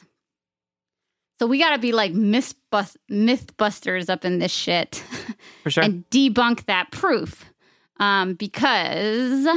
[1.40, 5.04] so we got to be like myth, bust, myth busters up in this shit
[5.64, 5.84] For sure.
[5.84, 7.46] and debunk that proof.
[7.98, 9.48] Um, because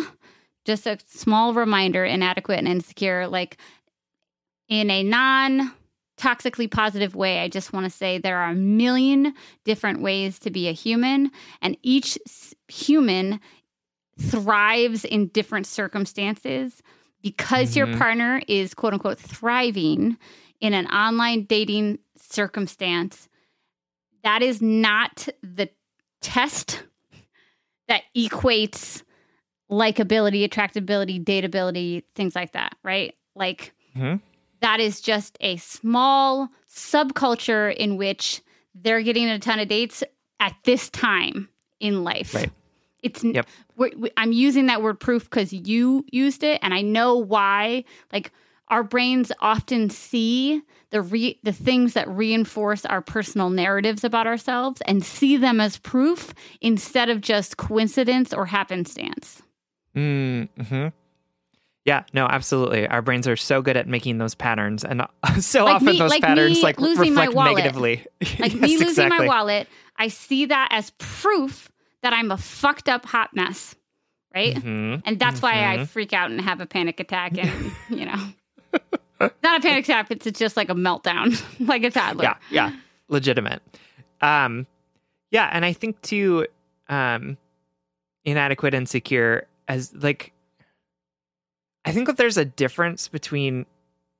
[0.64, 3.58] just a small reminder inadequate and insecure, like
[4.68, 5.72] in a non
[6.16, 9.34] toxically positive way, I just want to say there are a million
[9.64, 12.18] different ways to be a human, and each
[12.68, 13.40] human
[14.18, 16.82] thrives in different circumstances.
[17.22, 17.98] Because your Mhm.
[17.98, 20.18] partner is quote unquote thriving
[20.60, 23.28] in an online dating circumstance,
[24.22, 25.70] that is not the
[26.20, 26.84] test
[27.88, 29.02] that equates
[29.70, 33.14] likability, attractability, dateability, things like that, right?
[33.34, 34.20] Like Mhm.
[34.64, 38.40] That is just a small subculture in which
[38.74, 40.02] they're getting a ton of dates
[40.40, 41.50] at this time
[41.80, 42.34] in life.
[42.34, 42.50] Right.
[43.02, 43.46] It's Yep.
[43.76, 47.84] we, I'm using that word proof because you used it, and I know why.
[48.10, 48.32] Like
[48.68, 54.80] our brains often see the re- the things that reinforce our personal narratives about ourselves
[54.86, 59.42] and see them as proof instead of just coincidence or happenstance.
[59.94, 60.86] Mm-hmm.
[61.84, 62.86] Yeah, no, absolutely.
[62.88, 65.02] Our brains are so good at making those patterns, and
[65.40, 67.56] so Like often me- those like patterns like losing my reflect wallet.
[67.56, 68.06] negatively.
[68.38, 69.18] Like Yes, me losing exactly.
[69.18, 71.70] my wallet, I see that as proof
[72.02, 73.74] that I'm a fucked up hot mess,
[74.34, 74.54] right?
[74.54, 75.02] Mhm.
[75.04, 75.88] And that's why I Mhm.
[75.88, 78.32] freak out and have a panic attack, and you know,
[79.42, 80.10] not a panic attack.
[80.10, 82.24] It's just like a meltdown, like a toddler.
[82.24, 82.72] Yeah, yeah,
[83.08, 83.60] legitimate.
[84.22, 84.66] Um,
[85.30, 86.46] yeah, and I think too,
[86.88, 87.36] um,
[88.24, 90.32] inadequate and secure as like,
[91.84, 93.66] I think that there's a difference between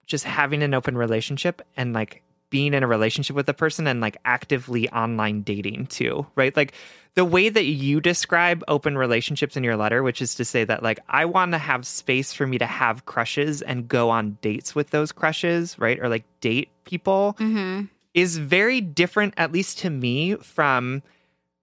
[0.06, 4.00] just having an open relationship and like being in a relationship with a person and
[4.00, 6.54] like actively online dating too, right?
[6.56, 6.74] Like
[7.14, 10.82] the way that you describe open relationships in your letter, which is to say that
[10.82, 14.74] like I want to have space for me to have crushes and go on dates
[14.74, 15.98] with those crushes, right?
[15.98, 17.86] Or like date people Mm-hmm.
[18.12, 21.02] is very different, at least to me, from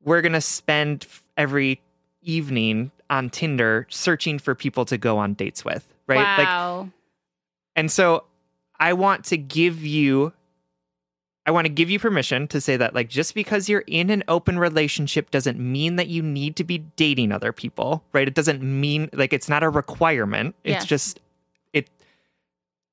[0.03, 1.05] we're going to spend
[1.37, 1.79] every
[2.23, 6.37] evening on Tinder searching for people to go on dates with, right?
[6.39, 6.89] Like, Wow.
[7.75, 8.25] and so
[8.79, 10.33] I want to give you,
[11.45, 14.23] I want to give you permission to say that, like, just because you're in an
[14.27, 18.27] open relationship doesn't mean that you need to be dating other people, right?
[18.27, 20.55] It doesn't mean, like, it's not a requirement.
[20.63, 21.19] It's just,
[21.73, 21.89] it,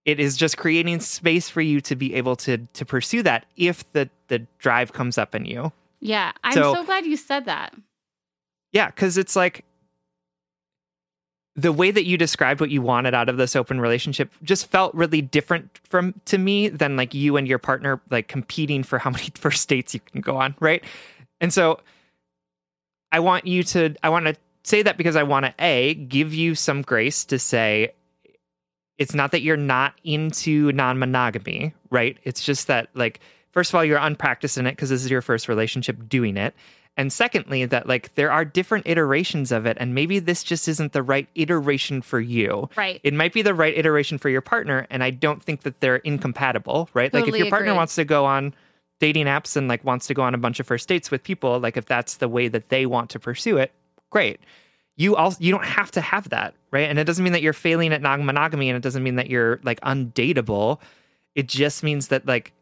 [0.04, 3.90] it is just creating space for you to be able to to pursue that if
[3.92, 5.72] the the drive comes up in you.
[6.00, 7.74] Yeah, I'm So- so glad you said that.
[8.72, 9.64] Yeah, because it's like
[11.58, 14.94] the way that you described what you wanted out of this open relationship just felt
[14.94, 19.10] really different from to me than like you and your partner like competing for how
[19.10, 20.84] many first dates you can go on, right?
[21.40, 21.80] And so
[23.10, 26.32] I want you to I want to say that because I want to a give
[26.32, 27.92] you some grace to say
[28.96, 32.18] it's not that you're not into non-monogamy, right?
[32.22, 33.18] It's just that like
[33.50, 36.54] first of all you're unpracticed in it because this is your first relationship doing it.
[36.98, 40.92] And secondly, that like there are different iterations of it, and maybe this just isn't
[40.92, 42.68] the right iteration for you.
[42.76, 43.00] Right.
[43.04, 45.96] It might be the right iteration for your partner, and I don't think that they're
[45.96, 47.14] incompatible, right?
[47.14, 47.76] like if your partner agree.
[47.76, 48.52] wants to go on
[48.98, 51.60] dating apps and like wants to go on a bunch of first dates with people,
[51.60, 53.70] like if that's the way that they want to pursue it,
[54.10, 54.40] great.
[54.96, 56.90] you also you don't have to have that, right?
[56.90, 59.30] And it doesn't mean that you're failing at non monogamy, and it doesn't mean that
[59.30, 60.80] you're like undateable.
[61.36, 62.52] It just means that like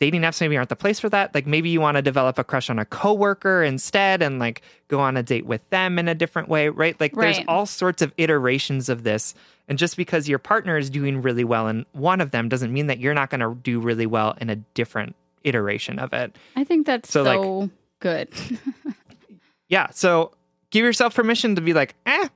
[0.00, 1.34] dating apps maybe aren't the place for that.
[1.34, 5.00] Like maybe you want to develop a crush on a coworker instead and like go
[5.00, 6.98] on a date with them in a different way, right?
[7.00, 9.34] Like there's all sorts of iterations of this.
[9.68, 12.86] And just because your partner is doing really well in one of them doesn't mean
[12.86, 16.36] that you're not going to do really well in a different iteration of it.
[16.56, 17.70] I think that's so, So, like-
[18.00, 18.28] good.
[19.68, 19.88] Yeah.
[19.90, 20.32] So
[20.70, 22.28] give yourself permission to be like, eh,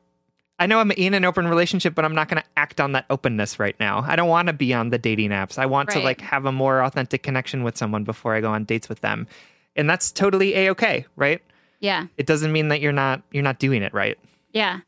[0.62, 3.04] I know I'm in an open relationship, but I'm not going to act on that
[3.10, 4.04] openness right now.
[4.06, 5.58] I don't want to be on the dating apps.
[5.58, 8.62] I want to like have a more authentic connection with someone before I go on
[8.64, 9.26] dates with them.
[9.74, 11.42] And that's totally a okay, right?
[11.80, 12.06] yeah.
[12.16, 14.16] It doesn't mean that you're not you're not doing it right.
[14.52, 14.80] Yeah.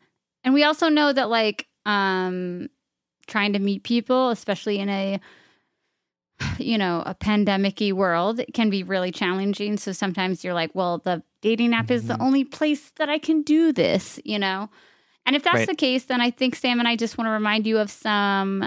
[0.45, 2.68] And we also know that like um
[3.27, 5.18] trying to meet people, especially in a
[6.59, 9.77] you know, a pandemic-y world, it can be really challenging.
[9.77, 12.20] So sometimes you're like, well, the dating app is the Mhm.
[12.27, 14.70] only place that I can do this, you know.
[15.27, 15.68] And if that's Right.
[15.68, 18.64] the case, then I think Sam and I just want to remind you of some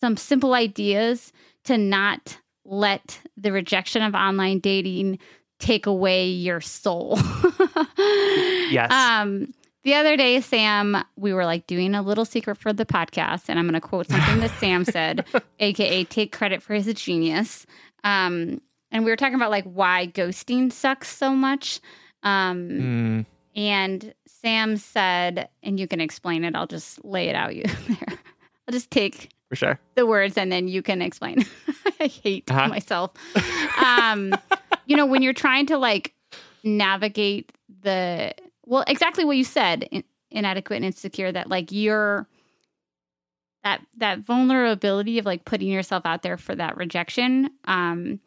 [0.00, 1.32] some simple ideas
[1.64, 5.18] to not let the rejection of online dating
[5.60, 7.18] take away your soul.
[8.70, 8.90] Yes.
[8.90, 9.52] Um,
[9.84, 13.58] the other day, Sam, we were like doing a little secret for the podcast, and
[13.58, 15.26] I'm going to quote something that Sam said,
[15.60, 17.66] aka take credit for his genius.
[18.02, 21.80] Um, and we were talking about like why ghosting sucks so much.
[22.22, 23.26] Um, Mm,
[23.56, 24.14] and
[24.44, 26.54] Sam said, and you can explain it.
[26.54, 28.18] I'll just lay it out you there.
[28.68, 29.80] I'll just take for sure.
[29.94, 31.44] the words and then you can explain.
[32.00, 32.68] I hate Uh-huh.
[32.68, 33.12] myself.
[33.82, 34.34] Um,
[34.86, 36.12] you know, when you're trying to like
[36.62, 38.34] navigate the
[38.66, 41.30] well, exactly what you said, in, inadequate and insecure.
[41.32, 42.26] That like you're
[43.62, 47.50] that that vulnerability of like putting yourself out there for that rejection.
[47.66, 48.20] Um,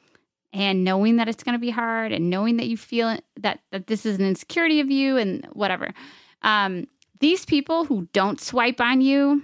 [0.54, 3.60] and knowing that it's going to be hard and knowing that you feel it- that
[3.72, 5.94] that this is an insecurity of you and whatever.
[6.42, 6.88] Um
[7.20, 9.44] these people who don't swipe on you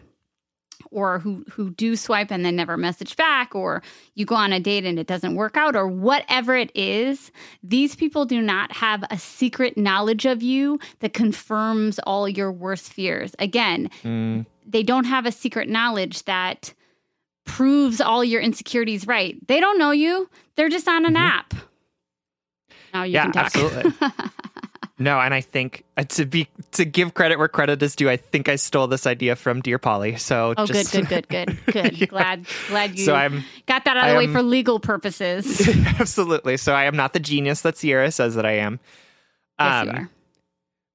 [0.92, 3.82] or who who do swipe and then never message back or
[4.16, 7.32] you go on a date and it doesn't work out or whatever it is
[7.64, 12.92] these people do not have a secret knowledge of you that confirms all your worst
[12.94, 13.34] fears.
[13.40, 16.74] Again Mm, they don't have a secret knowledge that
[17.46, 21.28] proves all your insecurities right they don't know you they're just on an Mhm.
[21.30, 21.54] app
[22.94, 23.92] now you Yeah, can talk absolutely.
[25.00, 28.18] no, and I think uh, to be to give credit where credit is due, I
[28.18, 30.16] think I stole this idea from Dear Polly.
[30.18, 32.06] So oh just, good good good good good Yeah.
[32.08, 35.68] glad glad you So I'm got that out of the way for legal purposes
[36.00, 36.58] absolutely.
[36.58, 38.80] So I am not the genius that Sierra says that I am.
[39.60, 40.10] yes you Um, are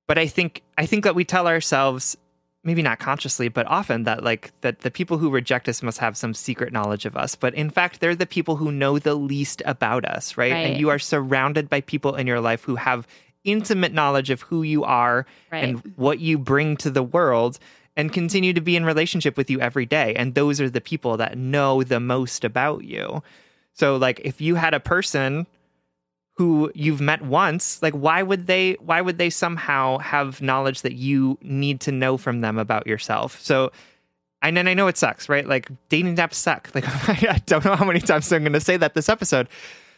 [0.06, 2.16] but I think I think that we tell ourselves
[2.64, 6.16] maybe not consciously but often that like that the people who reject us must have
[6.16, 7.34] some secret knowledge of us.
[7.34, 10.66] But in fact they're the people who know the least about us right, Right.
[10.66, 13.06] and you are surrounded by people in your life who have
[13.44, 15.64] intimate knowledge of who you are right.
[15.64, 17.58] and what you bring to the world
[17.96, 20.14] and continue to be in relationship with you every day.
[20.14, 23.22] And those are the people that know the most about you.
[23.72, 25.46] So like if you had a person
[26.38, 30.94] who you've met once like why would they why would they somehow have knowledge that
[30.94, 33.70] you need to know from them about yourself so
[34.42, 35.46] and then I know it sucks, right?
[35.46, 36.70] Like dating apps suck.
[36.74, 36.84] Like
[37.24, 39.48] I don't know how many times I'm going to say that this episode,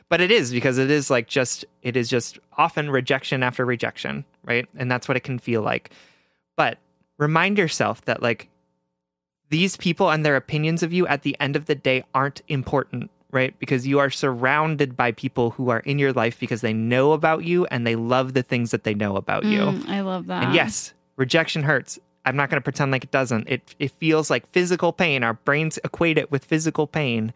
[0.08, 4.24] but it is because it is like just it is just often rejection after rejection,
[4.44, 4.66] right?
[4.76, 5.90] And that's what it can feel like.
[6.56, 6.78] But
[7.18, 8.48] remind yourself that like
[9.50, 13.10] these people and their opinions of you at the end of the day aren't important,
[13.32, 13.58] right?
[13.58, 17.44] Because you are surrounded by people who are in your life because they know about
[17.44, 19.60] you and they love the things that they know about you.
[19.60, 21.98] Mm, i love that And yes, rejection hurts.
[22.24, 23.48] I'm not going to pretend like it doesn't.
[23.48, 25.24] It it feels like physical pain.
[25.24, 27.32] Our brains equate it with physical pain.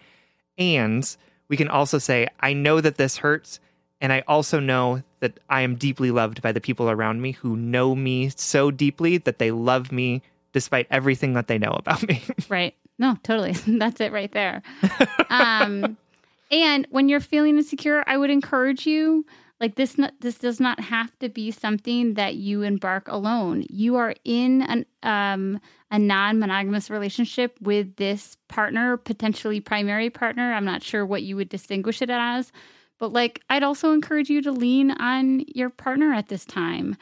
[0.58, 1.16] And
[1.48, 3.60] we can also say, I know that this hurts,
[4.00, 7.56] and I also know that I am deeply loved by the people around me who
[7.56, 10.22] know me so deeply that they love me
[10.52, 12.22] despite everything that they know about me.
[12.48, 12.74] Right.
[12.98, 13.52] No, totally.
[13.78, 14.62] That's it right there.
[15.30, 15.96] um,
[16.50, 19.24] and when you're feeling insecure, I would encourage you
[19.60, 23.64] like this not, this does not have to be something that you embark alone.
[23.70, 30.52] You are in an um a non-monogamous relationship with this partner, potentially primary partner.
[30.52, 32.50] I'm not sure what you would distinguish it as,
[32.98, 36.96] but like I'd also encourage you to lean on your partner at this time.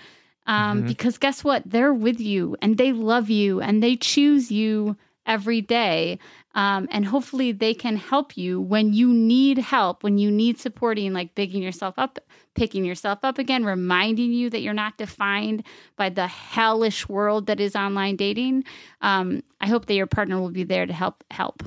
[0.47, 0.86] Um, Mhm.
[0.88, 1.62] because guess what?
[1.64, 6.18] They're with you and they love you and they choose you every day.
[6.54, 11.12] Um, and hopefully they can help you when you need help, when you need supporting,
[11.12, 12.18] like picking yourself up,
[12.54, 15.64] picking yourself up again, reminding you that you're not defined
[15.96, 18.64] by the hellish world that is online dating.
[19.00, 21.62] Um, I hope that your partner will be there to help help.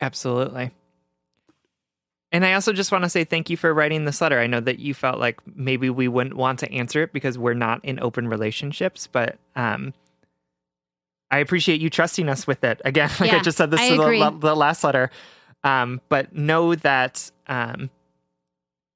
[0.00, 0.70] Absolutely.
[2.30, 4.40] And I also just want to say thank you for writing this letter.
[4.40, 7.54] I know that you felt like maybe we wouldn't want to answer it because we're
[7.54, 9.94] not in open relationships, but um,
[11.34, 12.80] I appreciate you trusting us with it.
[12.84, 15.10] Again, like Yeah, I just said this I to the, the last letter.
[15.64, 17.90] Um, but know that um,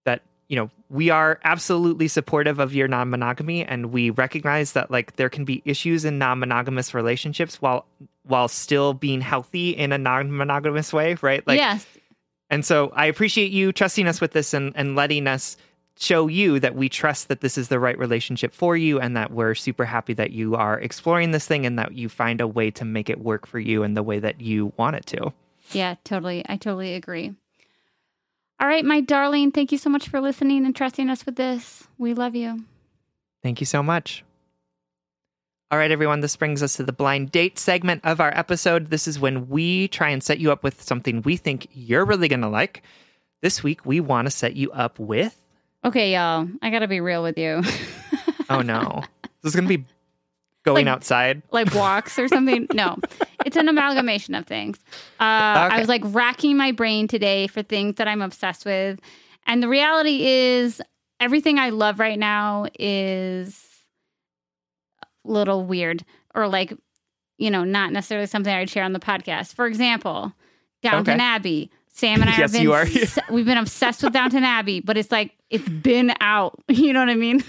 [0.04, 5.16] that you know we are absolutely supportive of your non-monogamy, and we recognize that like
[5.16, 7.86] there can be issues in non-monogamous relationships while
[8.22, 11.44] while still being healthy in a non-monogamous way, right?
[11.44, 11.86] Like yes.
[12.50, 15.56] and so I appreciate you trusting us with this and, and letting us
[15.98, 19.32] show you that we trust that this is the right relationship for you and that
[19.32, 22.70] we're super happy that you are exploring this thing and that you find a way
[22.70, 25.32] to make it work for you in the way that you want it to.
[25.72, 26.44] Yeah, totally.
[26.48, 27.34] I totally agree.
[28.60, 31.86] All right, my darling, thank you so much for listening and trusting us with this.
[31.96, 32.64] We love you.
[33.42, 34.24] Thank you so much.
[35.70, 38.88] All right, everyone, this brings us to the blind date segment of our episode.
[38.88, 42.26] This is when we try and set you up with something we think you're really
[42.26, 42.82] going to like.
[43.42, 45.36] This week, we want to set you up with.
[45.84, 47.62] Okay, y'all, I got to be real with you.
[48.50, 49.02] Oh, no.
[49.42, 49.84] this is to be
[50.64, 51.42] going Like- outside.
[51.50, 52.66] like walks or something.
[52.74, 52.96] No,
[53.44, 54.78] it's an amalgamation of things.
[55.20, 59.00] Uh, I was like racking my brain today for things that I'm obsessed with.
[59.46, 60.80] And the reality is,
[61.20, 63.62] everything I love right now is
[65.02, 66.04] a little weird
[66.34, 66.72] or like,
[67.36, 69.52] you know, not necessarily something I'd share on the podcast.
[69.52, 70.32] For example,
[70.82, 71.22] Downton Okay.
[71.22, 71.70] Abbey.
[71.92, 72.86] Sam and I Yes, have been you are.
[73.30, 76.58] we've been obsessed with Downton Abbey, but it's like it's been out.
[76.68, 77.42] You know what I mean?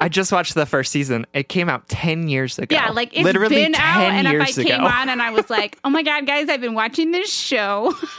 [0.00, 1.26] I just watched the first season.
[1.32, 2.74] It came out 10 years ago.
[2.74, 4.84] Yeah, like it's literally been 10 out, and if I came ago.
[4.86, 7.94] on and I was like, "Oh my god, guys, I've been watching this show."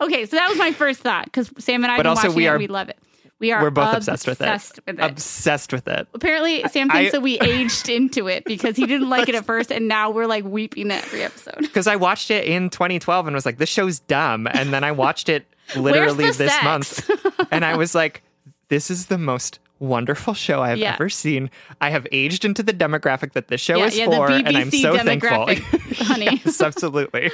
[0.00, 2.22] okay, so that was my first thought because Sam and I, have But been also
[2.28, 2.48] watching we it.
[2.48, 2.98] are- we love it.
[3.38, 4.44] We are We're both obsessed with it.
[4.48, 5.02] obsessed with it.
[5.02, 6.06] Obsessed with it.
[6.12, 9.46] Apparently, Sam thinks I- that we aged into it because he didn't like it at
[9.46, 11.56] first, and now we're like weeping at every episode.
[11.60, 14.46] Because I watched it in 2012 and was like, this show's dumb.
[14.46, 15.46] And then I watched it
[15.76, 16.64] literally this sex?
[16.64, 17.10] month.
[17.52, 18.22] And I was like,
[18.68, 20.92] this is the most wonderful show I've Yeah.
[20.94, 21.50] ever seen.
[21.80, 24.30] I have aged into the demographic that this show Yeah, is yeah, for.
[24.30, 25.46] and I'm so thankful.
[26.04, 26.40] honey.
[26.44, 27.30] yes, absolutely.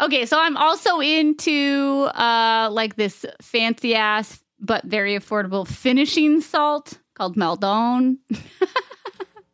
[0.00, 6.98] Okay, so I'm also into uh like this fancy ass but very affordable finishing salt
[7.14, 8.18] called Maldon.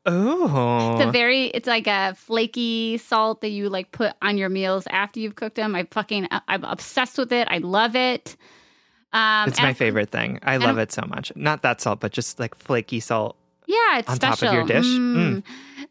[0.07, 0.95] Oh.
[0.95, 4.87] It's a very it's like a flaky salt that you like put on your meals
[4.89, 5.75] after you've cooked them.
[5.75, 7.49] I fucking I'm obsessed with it.
[7.51, 8.37] I love it.
[9.13, 10.39] Um it's my favorite thing.
[10.43, 11.33] I love it so much.
[11.35, 13.37] Not that salt, but just like flaky salt.
[13.67, 14.55] Yeah, it's on top of special.
[14.55, 14.87] your dish.
[14.87, 15.43] Mm.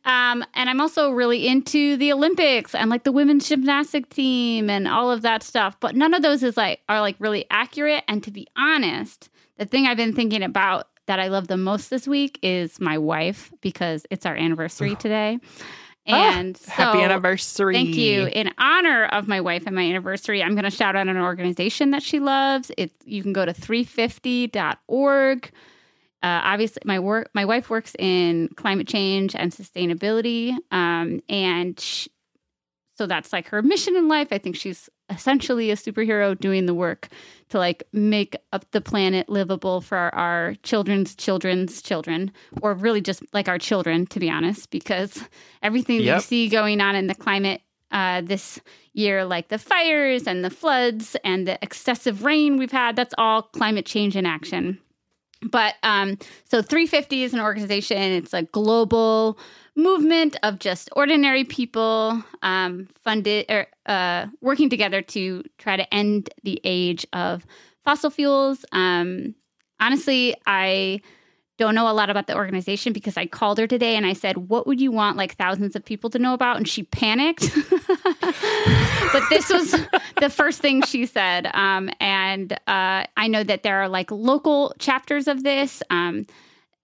[0.05, 4.87] Um, and I'm also really into the Olympics and like the women's gymnastic team and
[4.87, 5.77] all of that stuff.
[5.81, 8.03] But none of those is like are like really accurate.
[8.07, 11.89] And to be honest, the thing I've been thinking about that I love the most
[11.89, 15.39] this week is my wife because it's our anniversary today.
[16.07, 16.73] And so, Oh.
[16.75, 17.73] Happy anniversary.
[17.73, 18.27] Thank you.
[18.27, 21.91] In honor of my wife and my anniversary, I'm going to shout out an organization
[21.91, 22.71] that she loves.
[22.77, 25.51] It you can go to 350.org.
[26.23, 32.07] Uh, obviously, my work, my wife works in climate change and sustainability, um, and sh
[32.97, 34.29] so that's like her mission in life.
[34.31, 37.09] I think she's essentially a superhero doing the work
[37.49, 42.31] to like make up the planet livable for our, our children's children's children,
[42.61, 45.23] or really just like our children, to be honest, because
[45.61, 48.59] everything you see going on in the climate uh, this
[48.93, 53.43] year, like the fires and the floods and the excessive rain we've had, that's all
[53.43, 54.79] climate change in action.
[55.41, 57.97] But um, so 350 is an organization.
[57.97, 59.37] It's a global
[59.75, 66.29] movement of just ordinary people um, funded or uh, working together to try to end
[66.43, 67.45] the age of
[67.83, 68.65] fossil fuels.
[68.71, 69.35] Um,
[69.79, 71.01] honestly, I
[71.57, 74.49] don't know a lot about the organization because I called her today and I said,
[74.49, 76.57] What would you want like thousands of people to know about?
[76.57, 77.49] And she panicked.
[79.11, 79.71] but this was
[80.19, 81.49] the first thing she said.
[81.53, 85.81] Um, and uh, I know that there are like local chapters of this.
[85.89, 86.25] Um,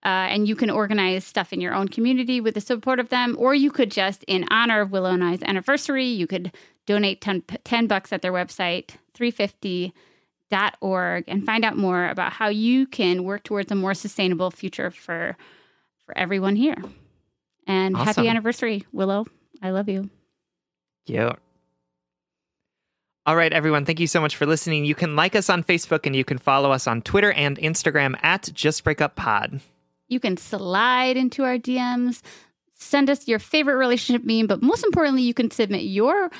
[0.04, 3.36] uh, and you can organize stuff in your own community with the support of them,
[3.38, 6.52] or you could just, in honor of Willow and I's anniversary, you could
[6.86, 12.86] donate 10, 10 bucks at their website, 350.org, and find out more about how you
[12.86, 15.36] can work towards a more sustainable future for
[16.04, 16.74] for everyone here.
[17.68, 18.06] And Awesome.
[18.06, 19.24] happy anniversary, Willow.
[19.62, 20.10] I love you.
[21.06, 21.38] Cute.
[23.24, 23.84] All right, everyone.
[23.84, 24.84] Thank you so much for listening.
[24.84, 28.16] You can like us on Facebook and you can follow us on Twitter and Instagram
[28.24, 29.60] at Just Break Up Pod.
[30.12, 32.20] You can slide into our DMs,
[32.74, 36.30] send us your favorite relationship meme, but most importantly, you can submit your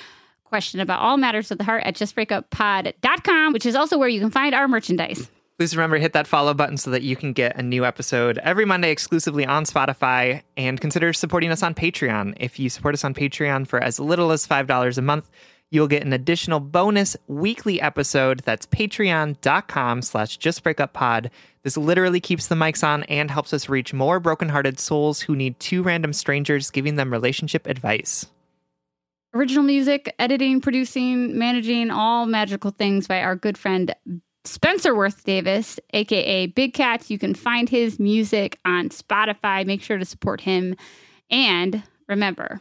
[0.44, 4.30] question about all matters of the heart at justbreakuppod.com, which is also where you can
[4.30, 5.30] find our merchandise.
[5.56, 8.36] Please remember to hit that follow button so that you can get a new episode
[8.38, 12.34] every Monday exclusively on Spotify and consider supporting us on Patreon.
[12.38, 15.30] If you support us on Patreon for as little as $5 a month,
[15.72, 18.40] You'll get an additional bonus weekly episode.
[18.40, 21.30] That's patreon.com slash justbreakuppod.
[21.62, 25.58] This literally keeps the mics on and helps us reach more brokenhearted souls who need
[25.58, 28.26] two random strangers giving them relationship advice.
[29.32, 33.94] Original music, editing, producing, managing, all magical things by our good friend
[34.44, 37.10] Spencer Worth Davis, aka Big Cats.
[37.10, 39.64] You can find his music on Spotify.
[39.64, 40.76] Make sure to support him.
[41.30, 42.60] And remember,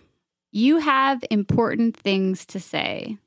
[0.51, 3.17] you have important things to say.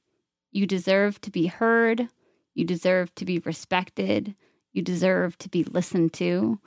[0.52, 2.09] You deserve to be heard.
[2.55, 4.34] You deserve to be respected.
[4.72, 6.60] You deserve to be listened to.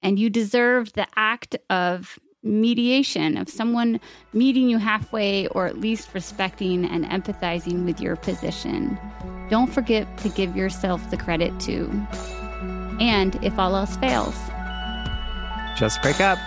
[0.00, 4.00] And you deserve the act of mediation, of someone
[4.32, 8.98] meeting you halfway or at least respecting and empathizing with your position.
[9.50, 11.90] Don't forget to give yourself the credit too.
[13.00, 14.36] And if all else fails,
[15.76, 16.38] just break up.